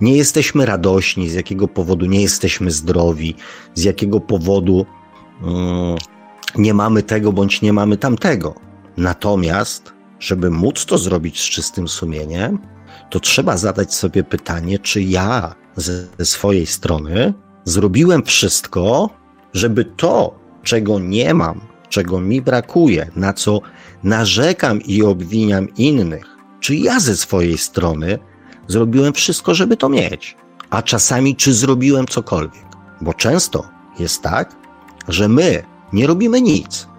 [0.00, 3.34] nie jesteśmy radośni, z jakiego powodu nie jesteśmy zdrowi,
[3.74, 4.86] z jakiego powodu
[5.42, 5.96] mm,
[6.58, 8.69] nie mamy tego bądź nie mamy tamtego.
[9.00, 12.58] Natomiast, żeby móc to zrobić z czystym sumieniem,
[13.10, 17.34] to trzeba zadać sobie pytanie, czy ja ze swojej strony
[17.64, 19.10] zrobiłem wszystko,
[19.52, 23.60] żeby to, czego nie mam, czego mi brakuje, na co
[24.02, 26.26] narzekam i obwiniam innych,
[26.60, 28.18] czy ja ze swojej strony
[28.68, 30.36] zrobiłem wszystko, żeby to mieć,
[30.70, 32.66] a czasami czy zrobiłem cokolwiek.
[33.00, 34.56] Bo często jest tak,
[35.08, 36.89] że my nie robimy nic.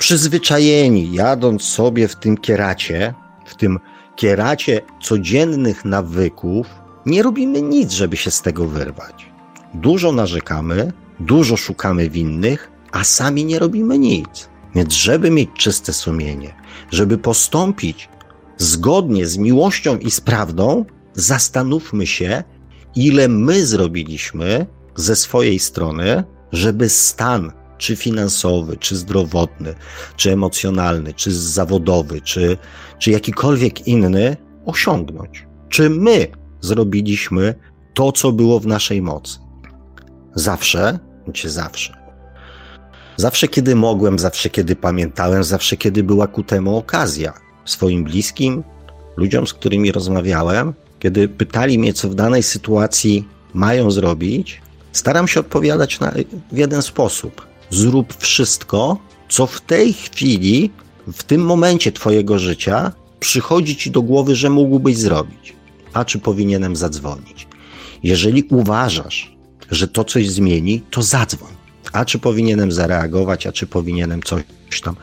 [0.00, 3.14] Przyzwyczajeni, jadąc sobie w tym kieracie,
[3.46, 3.78] w tym
[4.16, 6.66] kieracie codziennych nawyków
[7.06, 9.26] nie robimy nic, żeby się z tego wyrwać.
[9.74, 14.48] Dużo narzekamy, dużo szukamy winnych, a sami nie robimy nic.
[14.74, 16.54] Więc, żeby mieć czyste sumienie,
[16.90, 18.08] żeby postąpić
[18.56, 20.84] zgodnie z miłością i z prawdą,
[21.14, 22.44] zastanówmy się,
[22.96, 29.74] ile my zrobiliśmy ze swojej strony, żeby stan czy finansowy, czy zdrowotny,
[30.16, 32.56] czy emocjonalny, czy zawodowy, czy,
[32.98, 35.46] czy jakikolwiek inny osiągnąć.
[35.68, 36.26] Czy my
[36.60, 37.54] zrobiliśmy
[37.94, 39.38] to, co było w naszej mocy?
[40.34, 40.98] Zawsze,
[41.32, 41.96] czy zawsze.
[43.16, 47.32] Zawsze, kiedy mogłem, zawsze, kiedy pamiętałem, zawsze, kiedy była ku temu okazja.
[47.64, 48.64] Swoim bliskim,
[49.16, 54.62] ludziom, z którymi rozmawiałem, kiedy pytali mnie, co w danej sytuacji mają zrobić,
[54.92, 56.12] staram się odpowiadać na,
[56.52, 60.70] w jeden sposób zrób wszystko, co w tej chwili,
[61.12, 65.52] w tym momencie Twojego życia przychodzi Ci do głowy, że mógłbyś zrobić.
[65.92, 67.46] A czy powinienem zadzwonić?
[68.02, 69.36] Jeżeli uważasz,
[69.70, 71.52] że to coś zmieni, to zadzwoń.
[71.92, 74.42] A czy powinienem zareagować, a czy powinienem coś
[74.84, 74.96] tam,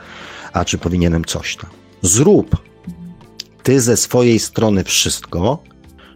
[0.52, 1.70] a czy powinienem coś tam.
[2.02, 2.56] Zrób
[3.62, 5.62] ty ze swojej strony wszystko,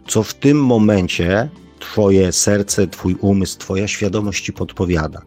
[0.07, 5.21] co w tym momencie Twoje serce, Twój umysł, Twoja świadomość Ci podpowiada.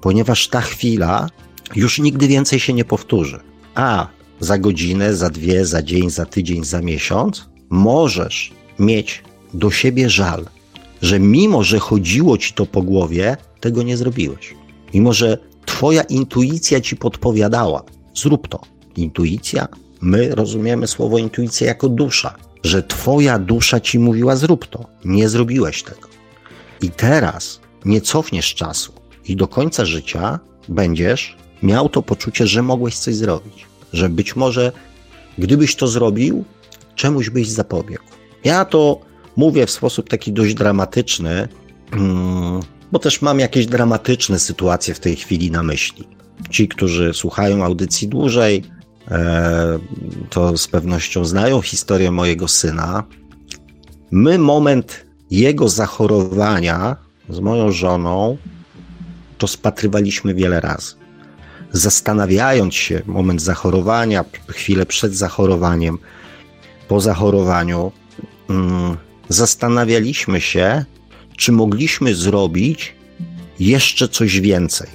[0.00, 1.28] Ponieważ ta chwila
[1.76, 3.40] już nigdy więcej się nie powtórzy.
[3.74, 4.06] A
[4.40, 9.22] za godzinę, za dwie, za dzień, za tydzień, za miesiąc możesz mieć
[9.54, 10.46] do siebie żal,
[11.02, 14.54] że mimo, że chodziło Ci to po głowie, tego nie zrobiłeś.
[14.94, 17.82] Mimo, że Twoja intuicja Ci podpowiadała,
[18.14, 18.60] zrób to.
[18.96, 19.68] Intuicja,
[20.00, 24.86] my rozumiemy słowo intuicja jako dusza że Twoja dusza ci mówiła: zrób to.
[25.04, 26.08] Nie zrobiłeś tego.
[26.82, 28.92] I teraz nie cofniesz czasu
[29.24, 33.66] i do końca życia będziesz miał to poczucie, że mogłeś coś zrobić.
[33.92, 34.72] Że być może,
[35.38, 36.44] gdybyś to zrobił,
[36.94, 38.04] czemuś byś zapobiegł.
[38.44, 39.00] Ja to
[39.36, 41.48] mówię w sposób taki dość dramatyczny,
[41.92, 42.60] mm,
[42.92, 46.08] bo też mam jakieś dramatyczne sytuacje w tej chwili na myśli.
[46.50, 48.62] Ci, którzy słuchają audycji dłużej,
[49.10, 49.78] E,
[50.30, 53.04] to z pewnością znają historię mojego syna.
[54.10, 56.96] My moment jego zachorowania
[57.28, 58.36] z moją żoną
[59.42, 60.94] to spatrywaliśmy wiele razy.
[61.72, 65.98] Zastanawiając się, moment zachorowania, chwilę przed zachorowaniem,
[66.88, 67.92] po zachorowaniu,
[68.50, 68.96] mm,
[69.28, 70.84] zastanawialiśmy się,
[71.36, 72.94] czy mogliśmy zrobić
[73.60, 74.88] jeszcze coś więcej.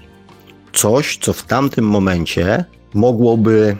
[0.73, 3.77] Coś, co w tamtym momencie mogłoby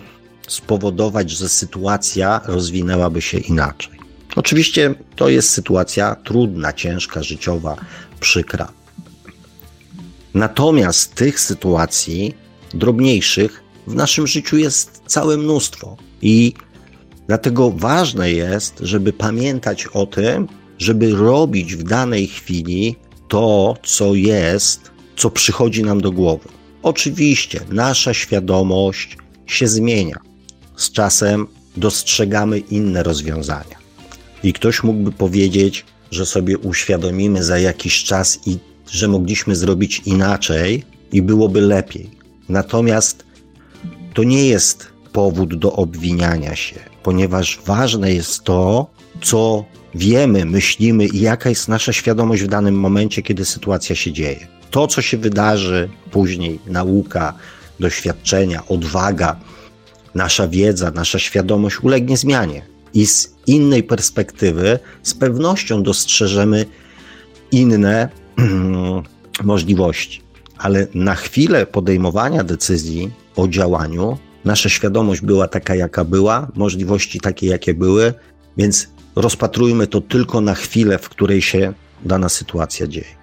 [0.48, 4.00] spowodować, że sytuacja rozwinęłaby się inaczej.
[4.36, 7.76] Oczywiście to jest sytuacja trudna, ciężka, życiowa,
[8.20, 8.78] przykra.
[10.38, 12.34] Natomiast tych sytuacji
[12.74, 16.54] drobniejszych w naszym życiu jest całe mnóstwo i
[17.28, 20.48] dlatego ważne jest, żeby pamiętać o tym,
[20.78, 22.96] żeby robić w danej chwili
[23.28, 26.50] to, co jest, co przychodzi nam do głowy.
[26.84, 30.20] Oczywiście nasza świadomość się zmienia
[30.76, 31.48] z czasem
[31.78, 33.78] dostrzegamy inne rozwiązania.
[34.44, 38.58] I ktoś mógłby powiedzieć, że sobie uświadomimy za jakiś czas i
[38.92, 42.10] że mogliśmy zrobić inaczej i byłoby lepiej.
[42.50, 43.26] Natomiast
[44.14, 48.88] to nie jest powód do obwiniania się, ponieważ ważne jest to,
[49.22, 54.48] co wiemy, myślimy i jaka jest nasza świadomość w danym momencie, kiedy sytuacja się dzieje.
[54.72, 57.34] To, co się wydarzy później, nauka,
[57.80, 59.40] doświadczenia, odwaga,
[60.16, 62.62] nasza wiedza, nasza świadomość ulegnie zmianie
[62.94, 66.66] i z innej perspektywy z pewnością dostrzeżemy
[67.52, 68.10] inne
[69.44, 70.22] możliwości.
[70.58, 77.48] Ale na chwilę podejmowania decyzji o działaniu, nasza świadomość była taka, jaka była, możliwości takie,
[77.48, 78.14] jakie były,
[78.58, 81.74] więc rozpatrujmy to tylko na chwilę, w której się
[82.06, 83.16] dana sytuacja dzieje.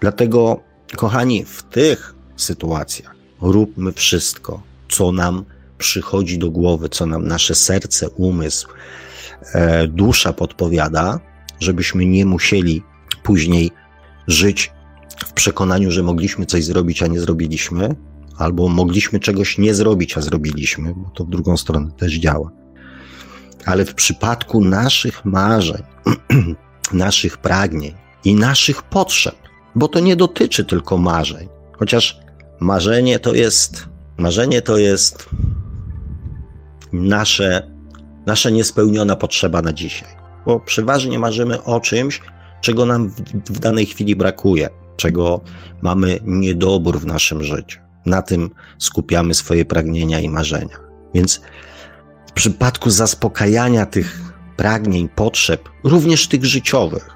[0.00, 0.60] Dlatego,
[0.96, 5.44] kochani, w tych sytuacjach róbmy wszystko, co nam
[5.78, 8.68] przychodzi do głowy, co nam nasze serce, umysł,
[9.54, 11.20] e, dusza podpowiada,
[11.60, 12.82] żebyśmy nie musieli
[13.22, 13.70] później
[14.30, 14.72] żyć
[15.26, 17.96] w przekonaniu, że mogliśmy coś zrobić, a nie zrobiliśmy,
[18.38, 22.50] albo mogliśmy czegoś nie zrobić, a zrobiliśmy, bo to w drugą stronę też działa.
[23.66, 25.82] Ale w przypadku naszych marzeń,
[26.92, 29.36] naszych pragnień i naszych potrzeb,
[29.74, 32.20] bo to nie dotyczy tylko marzeń, chociaż
[32.60, 33.88] marzenie to jest,
[34.18, 35.28] marzenie to jest
[36.92, 37.70] nasze,
[38.26, 40.08] nasza niespełniona potrzeba na dzisiaj.
[40.46, 42.20] Bo przeważnie marzymy o czymś,
[42.60, 43.20] czego nam w,
[43.50, 45.40] w danej chwili brakuje, czego
[45.82, 47.80] mamy niedobór w naszym życiu.
[48.06, 50.76] Na tym skupiamy swoje pragnienia i marzenia.
[51.14, 51.40] Więc
[52.26, 54.20] w przypadku zaspokajania tych
[54.56, 57.10] pragnień, potrzeb, również tych życiowych,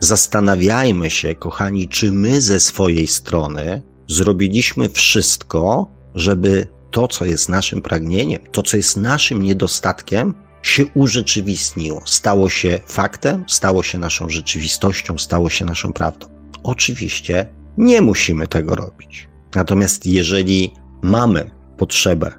[0.00, 7.82] zastanawiajmy się, kochani, czy my ze swojej strony zrobiliśmy wszystko, żeby to, co jest naszym
[7.82, 15.18] pragnieniem, to, co jest naszym niedostatkiem, się urzeczywistniło, stało się faktem, stało się naszą rzeczywistością,
[15.18, 16.26] stało się naszą prawdą.
[16.62, 17.46] Oczywiście
[17.78, 19.28] nie musimy tego robić.
[19.54, 22.32] Natomiast jeżeli mamy potrzebę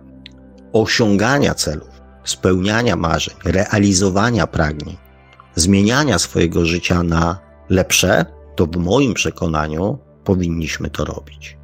[0.73, 1.89] osiągania celów,
[2.23, 4.97] spełniania marzeń, realizowania pragnień,
[5.55, 11.60] zmieniania swojego życia na lepsze, to w moim przekonaniu powinniśmy to robić.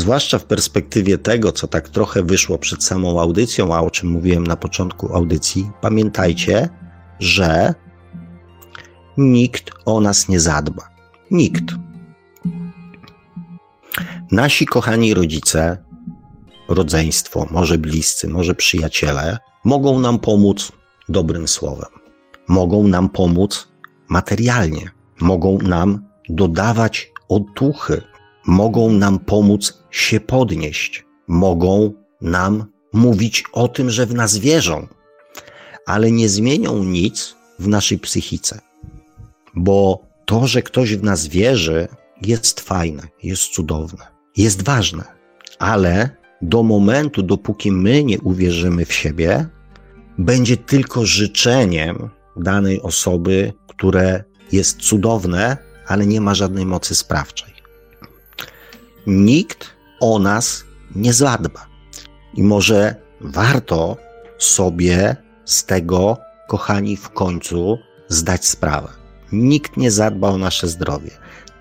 [0.00, 4.46] Zwłaszcza w perspektywie tego, co tak trochę wyszło przed samą audycją, a o czym mówiłem
[4.46, 6.68] na początku audycji, pamiętajcie,
[7.18, 7.74] że
[9.16, 10.88] nikt o nas nie zadba.
[11.30, 11.64] Nikt.
[14.32, 15.84] Nasi kochani rodzice,
[16.68, 20.72] rodzeństwo, może bliscy, może przyjaciele, mogą nam pomóc
[21.08, 21.90] dobrym słowem.
[22.48, 23.68] Mogą nam pomóc
[24.08, 24.90] materialnie.
[25.20, 28.02] Mogą nam dodawać otuchy
[28.46, 34.86] mogą nam pomóc się podnieść, mogą nam mówić o tym, że w nas wierzą,
[35.86, 38.60] ale nie zmienią nic w naszej psychice.
[39.54, 41.88] Bo to, że ktoś w nas wierzy,
[42.22, 45.04] jest fajne, jest cudowne, jest ważne,
[45.58, 46.10] ale
[46.42, 49.46] do momentu, dopóki my nie uwierzymy w siebie,
[50.18, 57.54] będzie tylko życzeniem danej osoby, które jest cudowne, ale nie ma żadnej mocy sprawczej.
[59.06, 61.66] Nikt o nas nie zadba.
[62.34, 63.96] I może warto
[64.38, 67.78] sobie z tego, kochani, w końcu
[68.08, 68.88] zdać sprawę.
[69.32, 71.10] Nikt nie zadba o nasze zdrowie.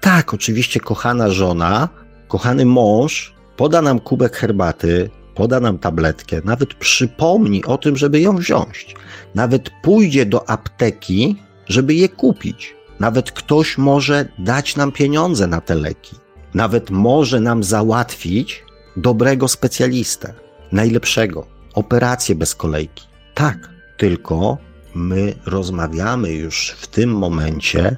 [0.01, 1.89] Tak, oczywiście, kochana żona,
[2.27, 8.37] kochany mąż poda nam kubek herbaty, poda nam tabletkę, nawet przypomni o tym, żeby ją
[8.37, 8.95] wziąć.
[9.35, 11.35] Nawet pójdzie do apteki,
[11.67, 12.75] żeby je kupić.
[12.99, 16.15] Nawet ktoś może dać nam pieniądze na te leki.
[16.53, 18.63] Nawet może nam załatwić
[18.97, 20.33] dobrego specjalistę,
[20.71, 23.07] najlepszego, operację bez kolejki.
[23.33, 24.57] Tak, tylko
[24.95, 27.97] my rozmawiamy już w tym momencie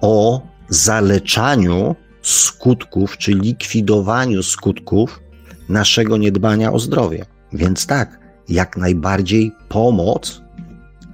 [0.00, 5.20] o zaleczaniu skutków, czy likwidowaniu skutków
[5.68, 7.24] naszego niedbania o zdrowie.
[7.52, 8.18] Więc tak,
[8.48, 10.42] jak najbardziej pomoc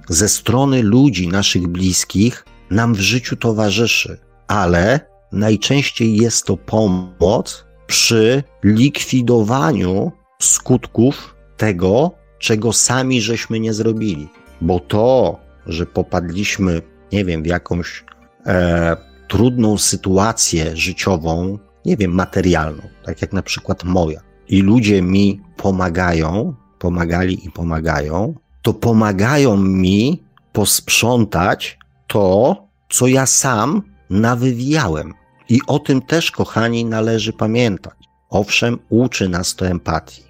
[0.09, 4.99] ze strony ludzi, naszych bliskich, nam w życiu towarzyszy, ale
[5.31, 10.11] najczęściej jest to pomoc przy likwidowaniu
[10.41, 14.27] skutków tego, czego sami żeśmy nie zrobili.
[14.61, 18.05] Bo to, że popadliśmy, nie wiem, w jakąś
[18.45, 25.41] e, trudną sytuację życiową, nie wiem, materialną, tak jak na przykład moja, i ludzie mi
[25.57, 30.23] pomagają, pomagali i pomagają, to pomagają mi
[30.53, 32.55] posprzątać to,
[32.89, 35.18] co ja sam nawywijałem.
[35.49, 37.93] I o tym też, kochani, należy pamiętać.
[38.29, 40.23] Owszem, uczy nas to empatii.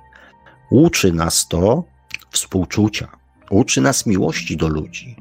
[0.71, 1.83] Uczy nas to
[2.31, 3.07] współczucia.
[3.49, 5.15] Uczy nas miłości do ludzi.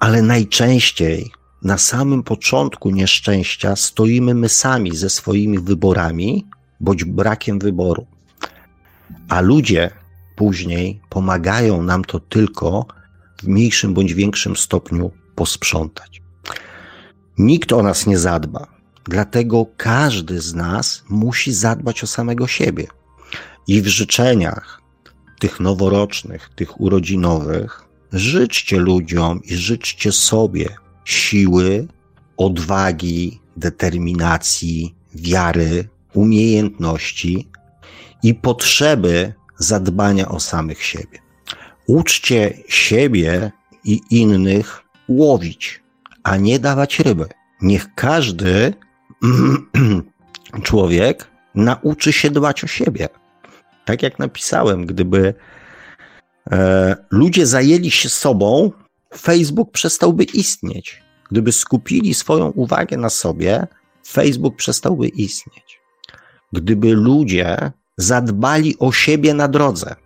[0.00, 1.30] Ale najczęściej
[1.62, 6.46] na samym początku nieszczęścia stoimy my sami ze swoimi wyborami
[6.80, 8.06] bądź brakiem wyboru.
[9.28, 9.90] A ludzie
[10.36, 12.86] później pomagają nam to tylko
[13.42, 16.22] w mniejszym bądź większym stopniu posprzątać.
[17.38, 18.66] Nikt o nas nie zadba,
[19.04, 22.86] dlatego każdy z nas musi zadbać o samego siebie.
[23.66, 24.82] I w życzeniach
[25.40, 30.68] tych noworocznych, tych urodzinowych, życzcie ludziom i życzcie sobie
[31.04, 31.88] siły,
[32.36, 37.48] odwagi, determinacji, wiary, umiejętności
[38.22, 41.18] i potrzeby zadbania o samych siebie.
[41.86, 43.52] Uczcie siebie
[43.84, 45.82] i innych łowić,
[46.28, 47.26] a nie dawać ryby.
[47.60, 48.74] Niech każdy
[50.68, 53.08] człowiek nauczy się dbać o siebie.
[53.84, 55.34] Tak jak napisałem, gdyby
[56.50, 58.72] e, ludzie zajęli się sobą,
[59.18, 61.02] Facebook przestałby istnieć.
[61.30, 63.66] Gdyby skupili swoją uwagę na sobie,
[64.06, 65.80] Facebook przestałby istnieć.
[66.52, 69.96] Gdyby ludzie zadbali o siebie na drodze,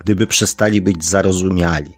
[0.00, 1.94] gdyby przestali być zarozumiali,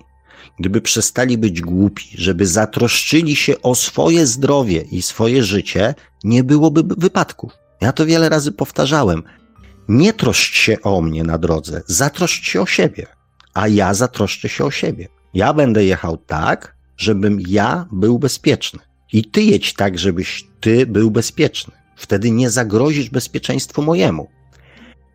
[0.58, 5.94] gdyby przestali być głupi, żeby zatroszczyli się o swoje zdrowie i swoje życie,
[6.24, 7.52] nie byłoby wypadków.
[7.80, 9.22] Ja to wiele razy powtarzałem.
[9.88, 13.06] Nie troszcz się o mnie na drodze, zatroszcz się o siebie,
[13.54, 15.08] a ja zatroszczę się o siebie.
[15.34, 18.80] Ja będę jechał tak, żebym ja był bezpieczny.
[19.12, 21.74] I ty jedź tak, żebyś ty był bezpieczny.
[21.96, 24.28] Wtedy nie zagrozisz bezpieczeństwu mojemu.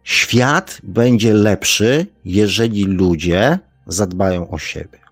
[0.04, 5.03] Świat będzie lepszy, jeżeli ludzie zadbają o siebie.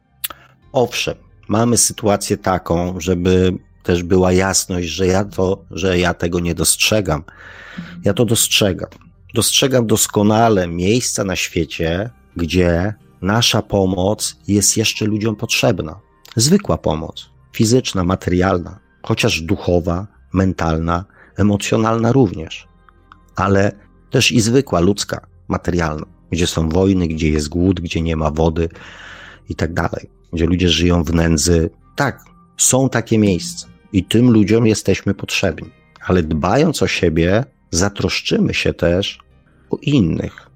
[0.74, 1.16] Owszem,
[1.48, 3.54] mamy sytuację taką, żeby
[3.84, 7.24] też była jasność, że ja to, że ja tego nie dostrzegam.
[8.06, 8.90] Ja to dostrzegam.
[9.34, 16.00] Dostrzegam doskonale miejsca na świecie, gdzie nasza pomoc jest jeszcze ludziom potrzebna.
[16.36, 21.06] Zwykła pomoc, fizyczna, materialna, chociaż duchowa, mentalna,
[21.38, 22.68] emocjonalna również,
[23.36, 23.72] ale
[24.10, 28.70] też i zwykła, ludzka, materialna, gdzie są wojny, gdzie jest głód, gdzie nie ma wody
[29.50, 31.70] i tak dalej, gdzie ludzie żyją w nędzy.
[31.96, 32.24] Tak,
[32.58, 35.70] są takie miejsca i tym ludziom jesteśmy potrzebni,
[36.06, 39.20] ale dbając o siebie, zatroszczymy się też
[39.70, 40.50] o innych.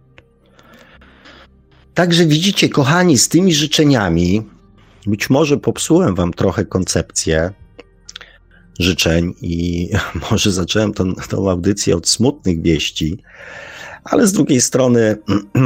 [1.93, 4.43] Także widzicie, kochani, z tymi życzeniami,
[5.07, 7.51] być może popsułem wam trochę koncepcję
[8.79, 9.89] życzeń i
[10.31, 13.17] może zacząłem tą, tą audycję od smutnych wieści,
[14.03, 15.17] ale z drugiej strony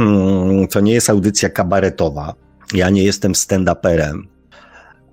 [0.72, 2.34] to nie jest audycja kabaretowa.
[2.74, 4.22] Ja nie jestem stand-uperem,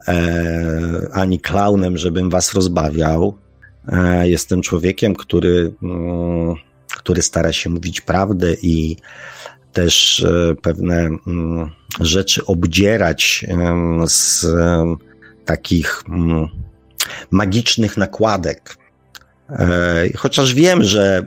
[0.08, 3.38] e, ani klaunem, żebym was rozbawiał.
[3.88, 6.56] E, jestem człowiekiem, który, mm,
[6.98, 8.98] który stara się mówić prawdę i
[9.74, 13.46] też e, pewne mm, rzeczy obdzierać
[14.06, 14.46] z
[15.46, 16.48] takich mm,
[17.32, 18.78] magicznych nakładek.
[20.16, 21.26] Chociaż wiem, że,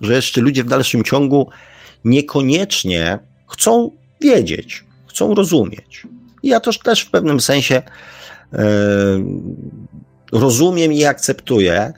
[0.00, 1.48] że jeszcze ludzie w dalszym ciągu
[2.04, 3.90] niekoniecznie chcą
[4.20, 4.84] wiedzieć,
[5.14, 6.06] chcą rozumieć.
[6.42, 7.82] I ja też, też w pewnym sensie
[10.32, 11.92] rozumiem i akceptuję,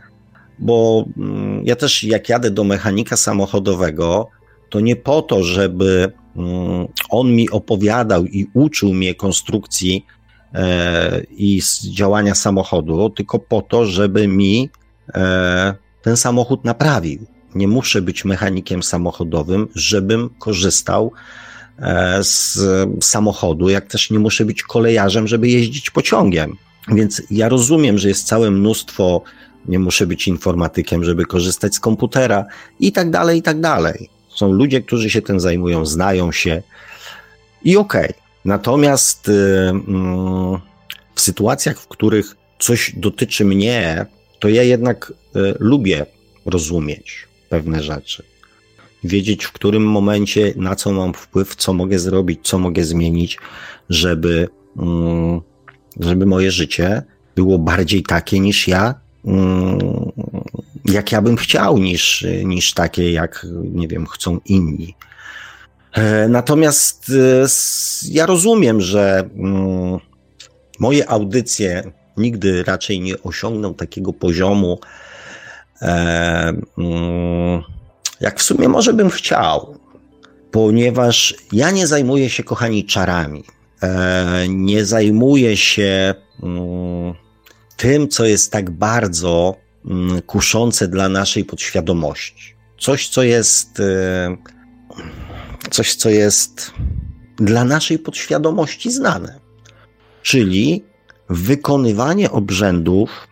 [0.58, 4.28] bo mm, ja też jak jadę do mechanika samochodowego,
[4.70, 10.06] to nie po to, żeby mm, on mi opowiadał i uczył mnie konstrukcji
[10.54, 11.60] e, i
[11.90, 14.70] działania samochodu, tylko po to, żeby mi
[15.14, 17.26] e, ten samochód naprawił.
[17.54, 21.45] Nie muszę być mechanikiem samochodowym, żebym korzystał e,
[22.20, 22.58] z
[23.04, 26.56] samochodu, jak też nie muszę być kolejarzem, żeby jeździć pociągiem.
[26.88, 29.22] Więc ja rozumiem, że jest całe mnóstwo,
[29.68, 32.44] nie muszę być informatykiem, żeby korzystać z komputera
[32.80, 34.08] i tak dalej, i tak dalej.
[34.28, 36.62] Są ludzie, którzy się tym zajmują, znają się
[37.64, 38.04] i okej.
[38.04, 38.14] Okay.
[38.44, 39.34] Natomiast yy,
[41.14, 44.06] w sytuacjach, w których coś dotyczy mnie,
[44.38, 46.06] to ja jednak y, lubię
[46.46, 48.22] rozumieć pewne rzeczy.
[49.06, 53.38] Wiedzieć, w którym momencie, na co mam wpływ, co mogę zrobić, co mogę zmienić,
[53.88, 55.40] żeby mm,
[56.00, 57.02] żeby moje życie
[57.36, 58.94] było bardziej takie niż ja,
[59.24, 59.78] mm,
[60.84, 64.94] jak ja bym chciał, niż, niż takie, jak, nie wiem, chcą inni.
[65.92, 67.46] E, natomiast e,
[68.10, 69.98] ja rozumiem, że mm,
[70.78, 74.78] moje audycje nigdy raczej nie osiągną takiego poziomu,
[75.82, 77.62] e, mm,
[78.20, 79.78] jak w sumie może bym chciał,
[80.50, 83.44] ponieważ ja nie zajmuję się, kochani, czarami.
[83.82, 87.14] E, nie zajmuje się mm,
[87.76, 89.56] tym, co jest tak bardzo
[89.86, 92.54] mm, kuszące dla naszej podświadomości.
[92.78, 94.36] Coś, co jest, e,
[95.70, 96.72] coś, co jest
[97.36, 99.40] dla naszej podświadomości znane.
[100.22, 100.84] Czyli
[101.28, 103.28] wykonywanie obrzędów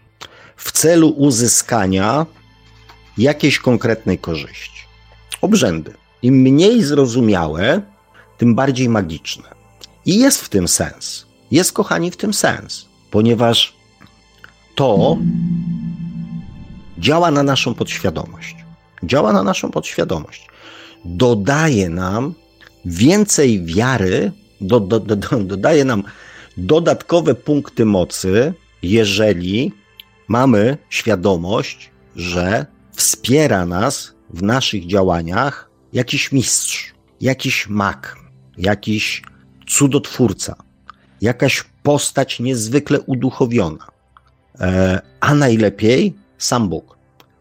[0.57, 2.27] w celu uzyskania
[3.19, 4.74] jakiejś konkretnej korzyści.
[5.45, 5.95] Obrzędy.
[6.23, 7.83] Im mniej zrozumiałe,
[8.39, 9.45] tym bardziej magiczne.
[10.07, 11.27] I jest w tym sens.
[11.51, 13.75] Jest, kochani, w tym sens, ponieważ
[14.75, 15.19] to
[16.99, 18.57] działa na naszą podświadomość.
[19.03, 20.49] Działa na naszą podświadomość.
[21.05, 22.35] Dodaje nam
[22.85, 26.03] więcej wiary, do, do, do, dodaje nam
[26.57, 29.73] dodatkowe punkty mocy, jeżeli
[30.29, 38.17] mamy świadomość, że wspiera nas w naszych działaniach jakiś mistrz, jakiś mak,
[38.59, 39.23] jakiś
[39.67, 40.57] cudotwórca,
[41.21, 43.87] jakaś postać niezwykle uduchowiona,
[44.61, 46.99] e, a najlepiej sam Bóg.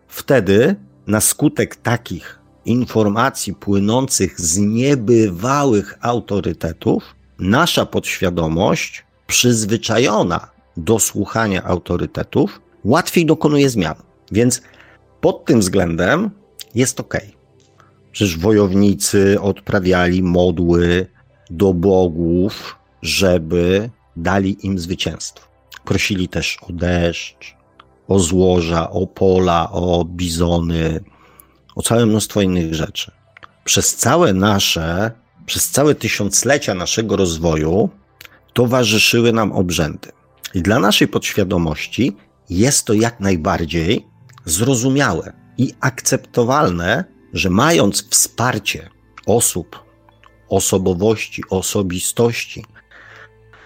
[0.07, 0.75] Wtedy,
[1.07, 13.25] na skutek takich informacji płynących z niebywałych autorytetów, nasza podświadomość, przyzwyczajona do słuchania autorytetów, łatwiej
[13.25, 13.95] dokonuje zmian.
[14.31, 14.61] Więc
[15.21, 16.29] pod tym względem
[16.75, 17.17] jest ok.
[18.11, 21.07] Przecież wojownicy odprawiali modły,
[21.49, 25.47] do bogów, żeby dali im zwycięstwo.
[25.85, 27.55] Prosili też o deszcz,
[28.07, 31.03] o złoża, o pola, o bizony,
[31.75, 33.11] o całe mnóstwo innych rzeczy.
[33.63, 35.11] Przez całe nasze,
[35.45, 37.89] przez całe tysiąclecia naszego rozwoju
[38.53, 40.11] towarzyszyły nam obrzędy.
[40.53, 42.15] I dla naszej podświadomości
[42.49, 44.05] jest to jak najbardziej
[44.45, 48.89] zrozumiałe i akceptowalne, że mając wsparcie
[49.25, 49.83] osób,
[50.49, 52.65] osobowości, osobistości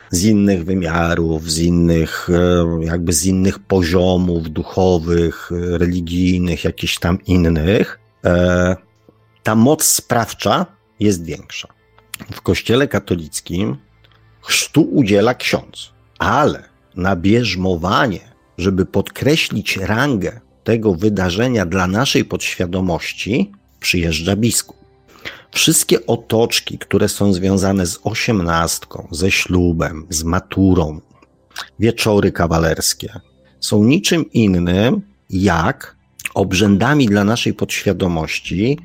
[0.10, 8.00] z innych wymiarów, z innych, e, jakby z innych poziomów duchowych, religijnych, jakichś tam innych,
[8.26, 8.76] e,
[9.44, 10.66] ta moc sprawcza
[11.00, 11.68] jest większa.
[12.34, 13.78] W Kościele katolickim
[14.42, 16.64] chrztu udziela ksiądz, ale
[16.96, 24.78] na bierzmowanie, żeby podkreślić rangę tego wydarzenia dla naszej podświadomości, przyjeżdża biskup.
[25.52, 31.02] Wszystkie otoczki, które są związane z osiemnastką, ze ślubem, z maturą,
[31.80, 33.20] wieczory kawalerskie,
[33.60, 35.96] są niczym innym jak
[36.34, 38.80] obrzędami dla naszej podświadomości,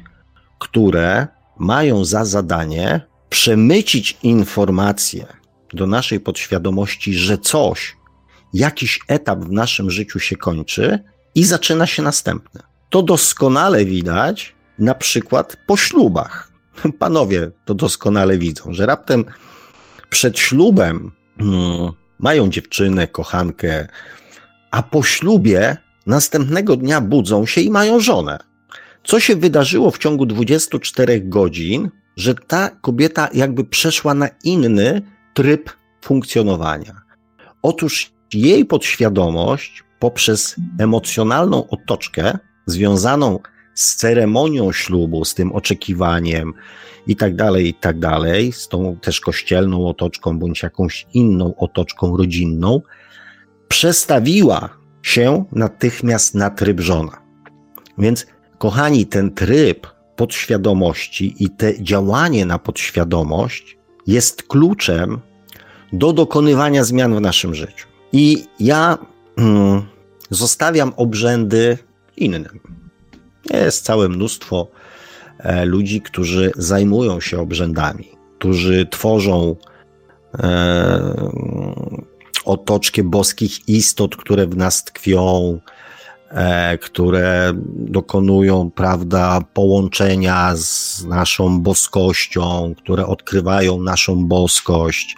[0.59, 1.26] które
[1.59, 5.26] mają za zadanie przemycić informacje
[5.72, 7.97] do naszej podświadomości, że coś,
[8.55, 12.61] jakiś etap w naszym życiu się kończy i zaczyna się następny.
[12.91, 16.53] To doskonale widać na przykład po ślubach.
[16.99, 19.24] Panowie to doskonale widzą, że raptem
[20.11, 23.89] przed ślubem hmm, mają dziewczynę, kochankę,
[24.70, 25.76] a po ślubie
[26.07, 28.39] następnego dnia budzą się i mają żonę.
[29.05, 35.03] Co się wydarzyło w ciągu 24 godzin, że ta kobieta jakby przeszła na inny
[35.35, 35.70] tryb
[36.05, 37.03] funkcjonowania?
[37.62, 43.38] Otóż jej podświadomość poprzez emocjonalną otoczkę związaną
[43.74, 46.53] z ceremonią ślubu, z tym oczekiwaniem
[47.07, 52.16] i tak dalej, i tak dalej, z tą też kościelną otoczką bądź jakąś inną otoczką
[52.16, 52.80] rodzinną,
[53.68, 54.68] przestawiła
[55.03, 57.22] się natychmiast na tryb żona.
[57.98, 58.26] Więc,
[58.59, 59.86] kochani, ten tryb
[60.16, 65.20] podświadomości i te działanie na podświadomość jest kluczem
[65.92, 67.86] do dokonywania zmian w naszym życiu.
[68.12, 68.98] I ja
[69.36, 69.91] mm,
[70.33, 71.78] zostawiam obrzędy
[72.16, 72.61] innym.
[73.51, 74.68] Jest całe mnóstwo
[75.39, 78.09] e, ludzi, którzy zajmują się obrzędami,
[78.39, 79.57] którzy tworzą
[80.39, 81.30] e,
[82.45, 85.59] otoczkę boskich istot, które w nas tkwią,
[86.30, 95.16] e, które dokonują, prawda, połączenia z naszą boskością, które odkrywają naszą boskość,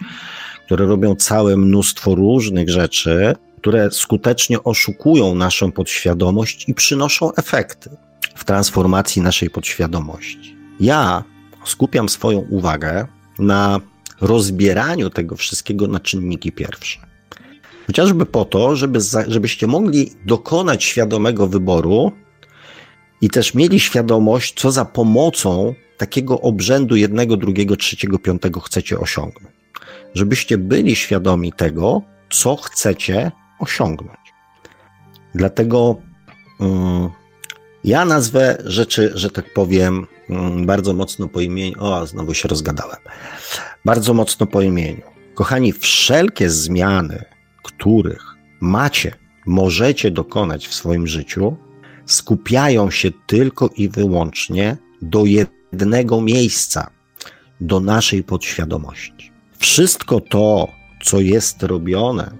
[0.65, 3.35] które robią całe mnóstwo różnych rzeczy,
[3.65, 7.89] które skutecznie oszukują naszą podświadomość i przynoszą efekty
[8.35, 10.55] w transformacji naszej podświadomości.
[10.79, 11.23] Ja
[11.65, 13.07] skupiam swoją uwagę
[13.39, 13.79] na
[14.21, 16.99] rozbieraniu tego wszystkiego na czynniki pierwsze.
[17.87, 22.11] Chociażby po to, żeby, żebyście mogli dokonać świadomego wyboru
[23.21, 29.55] i też mieli świadomość, co za pomocą takiego obrzędu jednego, drugiego, trzeciego, piątego chcecie osiągnąć.
[30.13, 34.33] Żebyście byli świadomi tego, co chcecie osiągnąć.
[35.35, 35.95] Dlatego
[36.59, 37.09] um,
[37.83, 41.83] ja nazwę rzeczy, że tak powiem, um, bardzo mocno po imieniu.
[41.83, 42.99] O, znowu się rozgadałem.
[43.85, 45.01] Bardzo mocno po imieniu.
[45.33, 47.23] Kochani, wszelkie zmiany,
[47.63, 51.57] których macie, możecie dokonać w swoim życiu,
[52.05, 56.89] skupiają się tylko i wyłącznie do jednego miejsca,
[57.61, 59.31] do naszej podświadomości.
[59.57, 60.67] Wszystko to,
[61.03, 62.31] co jest robione,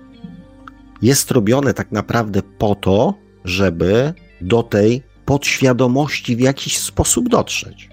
[1.01, 3.13] jest robione tak naprawdę po to,
[3.45, 7.89] żeby do tej podświadomości w jakiś sposób dotrzeć.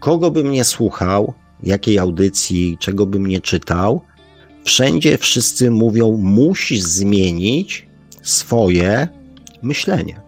[0.00, 4.00] Kogo bym nie słuchał, jakiej audycji, czego bym nie czytał,
[4.64, 7.86] wszędzie wszyscy mówią: musisz zmienić
[8.22, 9.08] swoje
[9.62, 10.20] myślenie.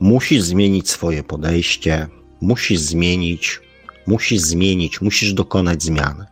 [0.00, 2.06] Musisz zmienić swoje podejście,
[2.40, 3.60] musisz zmienić,
[4.06, 6.26] musisz zmienić, musisz dokonać zmiany.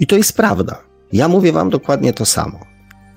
[0.00, 0.82] I to jest prawda.
[1.12, 2.60] Ja mówię Wam dokładnie to samo.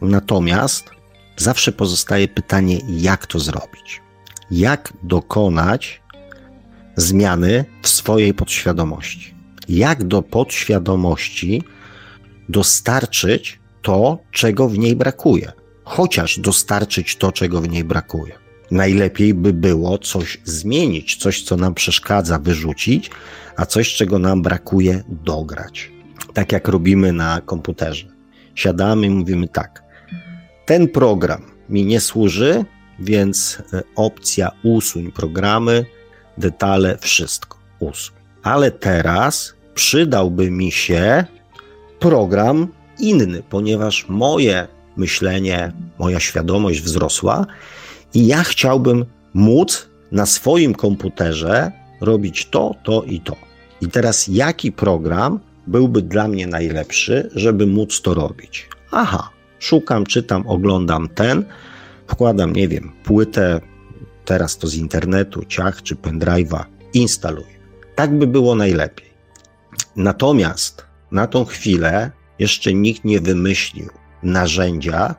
[0.01, 0.89] Natomiast
[1.37, 4.01] zawsze pozostaje pytanie, jak to zrobić?
[4.51, 6.01] Jak dokonać
[6.95, 9.35] zmiany w swojej podświadomości?
[9.69, 11.63] Jak do podświadomości
[12.49, 15.51] dostarczyć to, czego w niej brakuje?
[15.83, 18.33] Chociaż dostarczyć to, czego w niej brakuje.
[18.71, 23.09] Najlepiej by było coś zmienić, coś, co nam przeszkadza, wyrzucić,
[23.55, 25.91] a coś, czego nam brakuje, dograć.
[26.33, 28.07] Tak jak robimy na komputerze.
[28.55, 29.83] Siadamy i mówimy tak
[30.71, 32.65] ten program mi nie służy,
[32.99, 35.85] więc e, opcja usuń programy,
[36.37, 38.15] detale, wszystko usuń.
[38.43, 41.25] Ale teraz przydałby mi się
[41.99, 42.67] program
[42.99, 44.67] inny, ponieważ moje
[44.97, 47.45] myślenie, moja świadomość wzrosła
[48.13, 53.35] i ja chciałbym móc na swoim komputerze robić to, to i to.
[53.81, 58.69] I teraz jaki program byłby dla mnie najlepszy, żeby móc to robić?
[58.91, 59.29] Aha,
[59.61, 61.45] Szukam, czytam, oglądam ten,
[62.07, 63.61] wkładam, nie wiem, płytę,
[64.25, 67.61] teraz to z internetu, ciach czy pendrive'a, instaluję.
[67.95, 69.11] Tak by było najlepiej.
[69.95, 73.89] Natomiast na tą chwilę jeszcze nikt nie wymyślił
[74.23, 75.15] narzędzia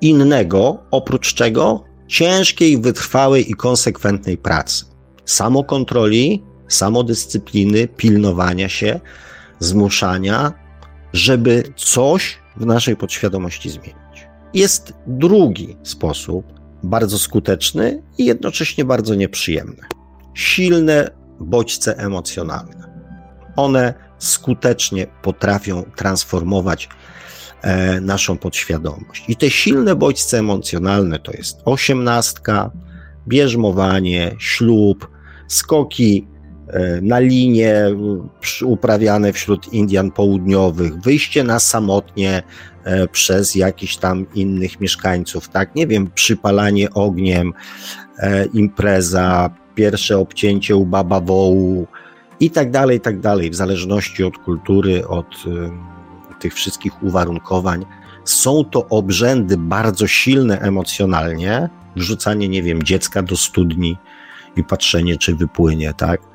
[0.00, 4.84] innego, oprócz czego ciężkiej, wytrwałej i konsekwentnej pracy.
[5.24, 9.00] Samokontroli, samodyscypliny, pilnowania się,
[9.58, 10.52] zmuszania,
[11.12, 14.28] żeby coś w naszej podświadomości zmienić.
[14.54, 16.46] Jest drugi sposób,
[16.82, 19.82] bardzo skuteczny i jednocześnie bardzo nieprzyjemny.
[20.34, 22.94] Silne bodźce emocjonalne.
[23.56, 26.88] One skutecznie potrafią transformować
[27.62, 29.24] e, naszą podświadomość.
[29.28, 32.70] I te silne bodźce emocjonalne to jest osiemnastka,
[33.28, 35.10] bierzmowanie, ślub,
[35.48, 36.26] skoki
[37.02, 37.84] na linie
[38.64, 42.42] uprawiane wśród Indian południowych, wyjście na samotnie
[42.84, 45.74] e, przez jakichś tam innych mieszkańców, tak?
[45.74, 47.52] Nie wiem, przypalanie ogniem,
[48.18, 51.86] e, impreza, pierwsze obcięcie u baba wołu
[52.40, 55.44] i tak dalej, i tak dalej, w zależności od kultury, od
[56.40, 57.86] tych wszystkich uwarunkowań.
[58.24, 63.96] Są to obrzędy bardzo silne emocjonalnie, wrzucanie, nie wiem, dziecka do studni
[64.56, 66.33] i patrzenie, czy wypłynie, tak?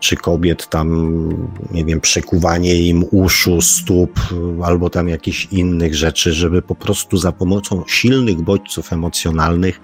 [0.00, 1.28] Czy kobiet tam,
[1.70, 4.20] nie wiem, przekuwanie im uszu, stóp,
[4.64, 9.80] albo tam jakichś innych rzeczy, żeby po prostu za pomocą silnych bodźców emocjonalnych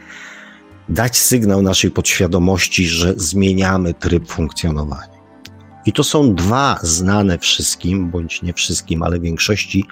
[0.89, 5.15] dać sygnał naszej podświadomości, że zmieniamy tryb funkcjonowania.
[5.87, 9.85] I to są dwa znane wszystkim, bądź nie wszystkim, ale większości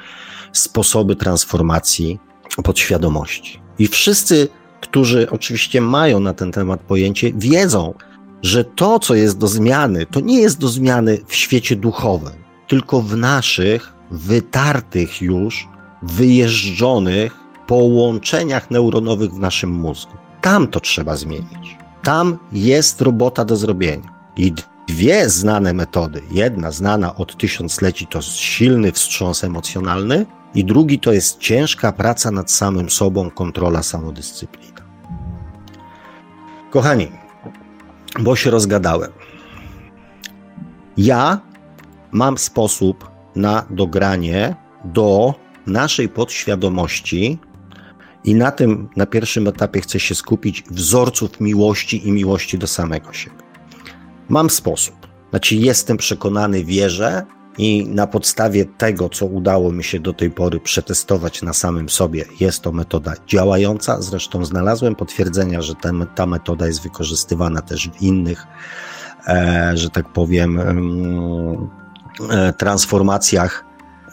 [0.52, 2.18] sposoby transformacji
[2.64, 3.60] podświadomości.
[3.78, 4.48] I wszyscy,
[4.80, 7.94] którzy oczywiście mają na ten temat pojęcie, wiedzą,
[8.42, 12.32] że to, co jest do zmiany, to nie jest do zmiany w świecie duchowym,
[12.68, 15.68] tylko w naszych wytartych już,
[16.02, 17.36] wyjeżdżonych
[17.66, 20.12] połączeniach neuronowych w naszym mózgu.
[20.40, 21.76] Tam to trzeba zmienić.
[22.02, 24.12] Tam jest robota do zrobienia.
[24.36, 24.52] I
[24.88, 26.22] dwie znane metody.
[26.30, 32.50] Jedna znana od tysiącleci to silny wstrząs emocjonalny, i drugi to jest ciężka praca nad
[32.50, 34.82] samym sobą, kontrola, samodyscyplina.
[36.70, 37.08] Kochani,
[38.20, 39.10] bo się rozgadałem.
[40.96, 41.40] Ja
[42.12, 45.34] mam sposób na dogranie do
[45.66, 47.38] naszej podświadomości
[48.24, 53.12] i na tym na pierwszym etapie chcę się skupić wzorców miłości i miłości do samego
[53.12, 53.36] siebie.
[54.28, 54.94] Mam sposób.
[55.30, 57.26] Znaczy, jestem przekonany, wierzę
[57.58, 62.24] i na podstawie tego, co udało mi się do tej pory przetestować na samym sobie,
[62.40, 64.02] jest to metoda działająca.
[64.02, 68.46] Zresztą znalazłem potwierdzenia, że ta, ta metoda jest wykorzystywana też w innych,
[69.26, 70.58] e, że tak powiem,
[72.30, 73.64] e, transformacjach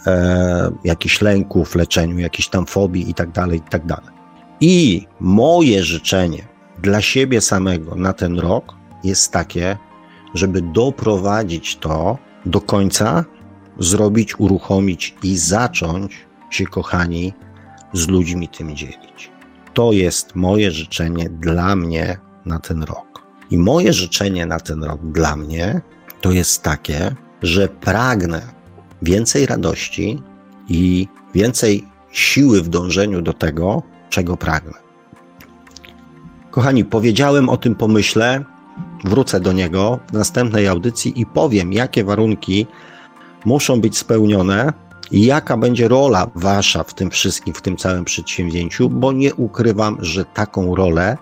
[0.08, 3.82] e, jakichś lęków, leczeniu jakichś tam fobii i tak dalej, i tak.
[4.62, 6.48] I moje życzenie
[6.82, 9.78] dla siebie samego na ten rok jest takie,
[10.34, 13.26] żeby doprowadzić to do końca,
[13.80, 17.34] zrobić, uruchomić i zacząć się, kochani,
[17.94, 19.32] z ludźmi tym dzielić.
[19.74, 23.24] To jest moje życzenie dla mnie na ten rok.
[23.52, 25.82] I moje życzenie na ten rok dla mnie
[26.22, 28.42] to jest takie, że pragnę
[29.02, 30.22] więcej radości
[30.68, 34.74] i więcej siły w dążeniu do tego, czego pragnę.
[36.52, 38.44] Kochani, powiedziałem o tym pomyśle,
[39.04, 42.68] wrócę do niego w następnej audycji i powiem, jakie warunki
[43.46, 44.74] muszą być spełnione
[45.12, 49.98] i jaka będzie rola wasza w tym wszystkim, w tym całym przedsięwzięciu, bo nie ukrywam,
[50.00, 51.18] że taką rolę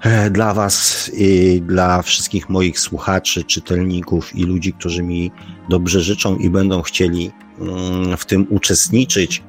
[0.00, 5.30] e, dla was i dla wszystkich moich słuchaczy, czytelników i ludzi, którzy mi
[5.68, 7.30] dobrze życzą i będą chcieli
[7.60, 9.42] mm, w tym uczestniczyć.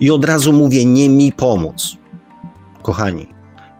[0.00, 1.96] I od razu mówię, nie mi pomóc.
[2.82, 3.26] Kochani,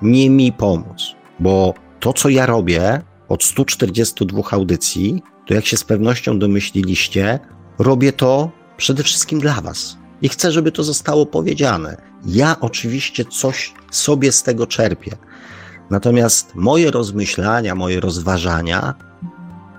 [0.02, 5.84] nie mi pomóc, bo to, co ja robię od 142 audycji, to jak się z
[5.84, 7.38] pewnością domyśliliście,
[7.78, 9.98] robię to przede wszystkim dla Was.
[10.22, 11.96] I chcę, żeby to zostało powiedziane.
[12.26, 15.16] Ja oczywiście coś sobie z tego czerpię.
[15.90, 18.94] Natomiast moje rozmyślania, moje rozważania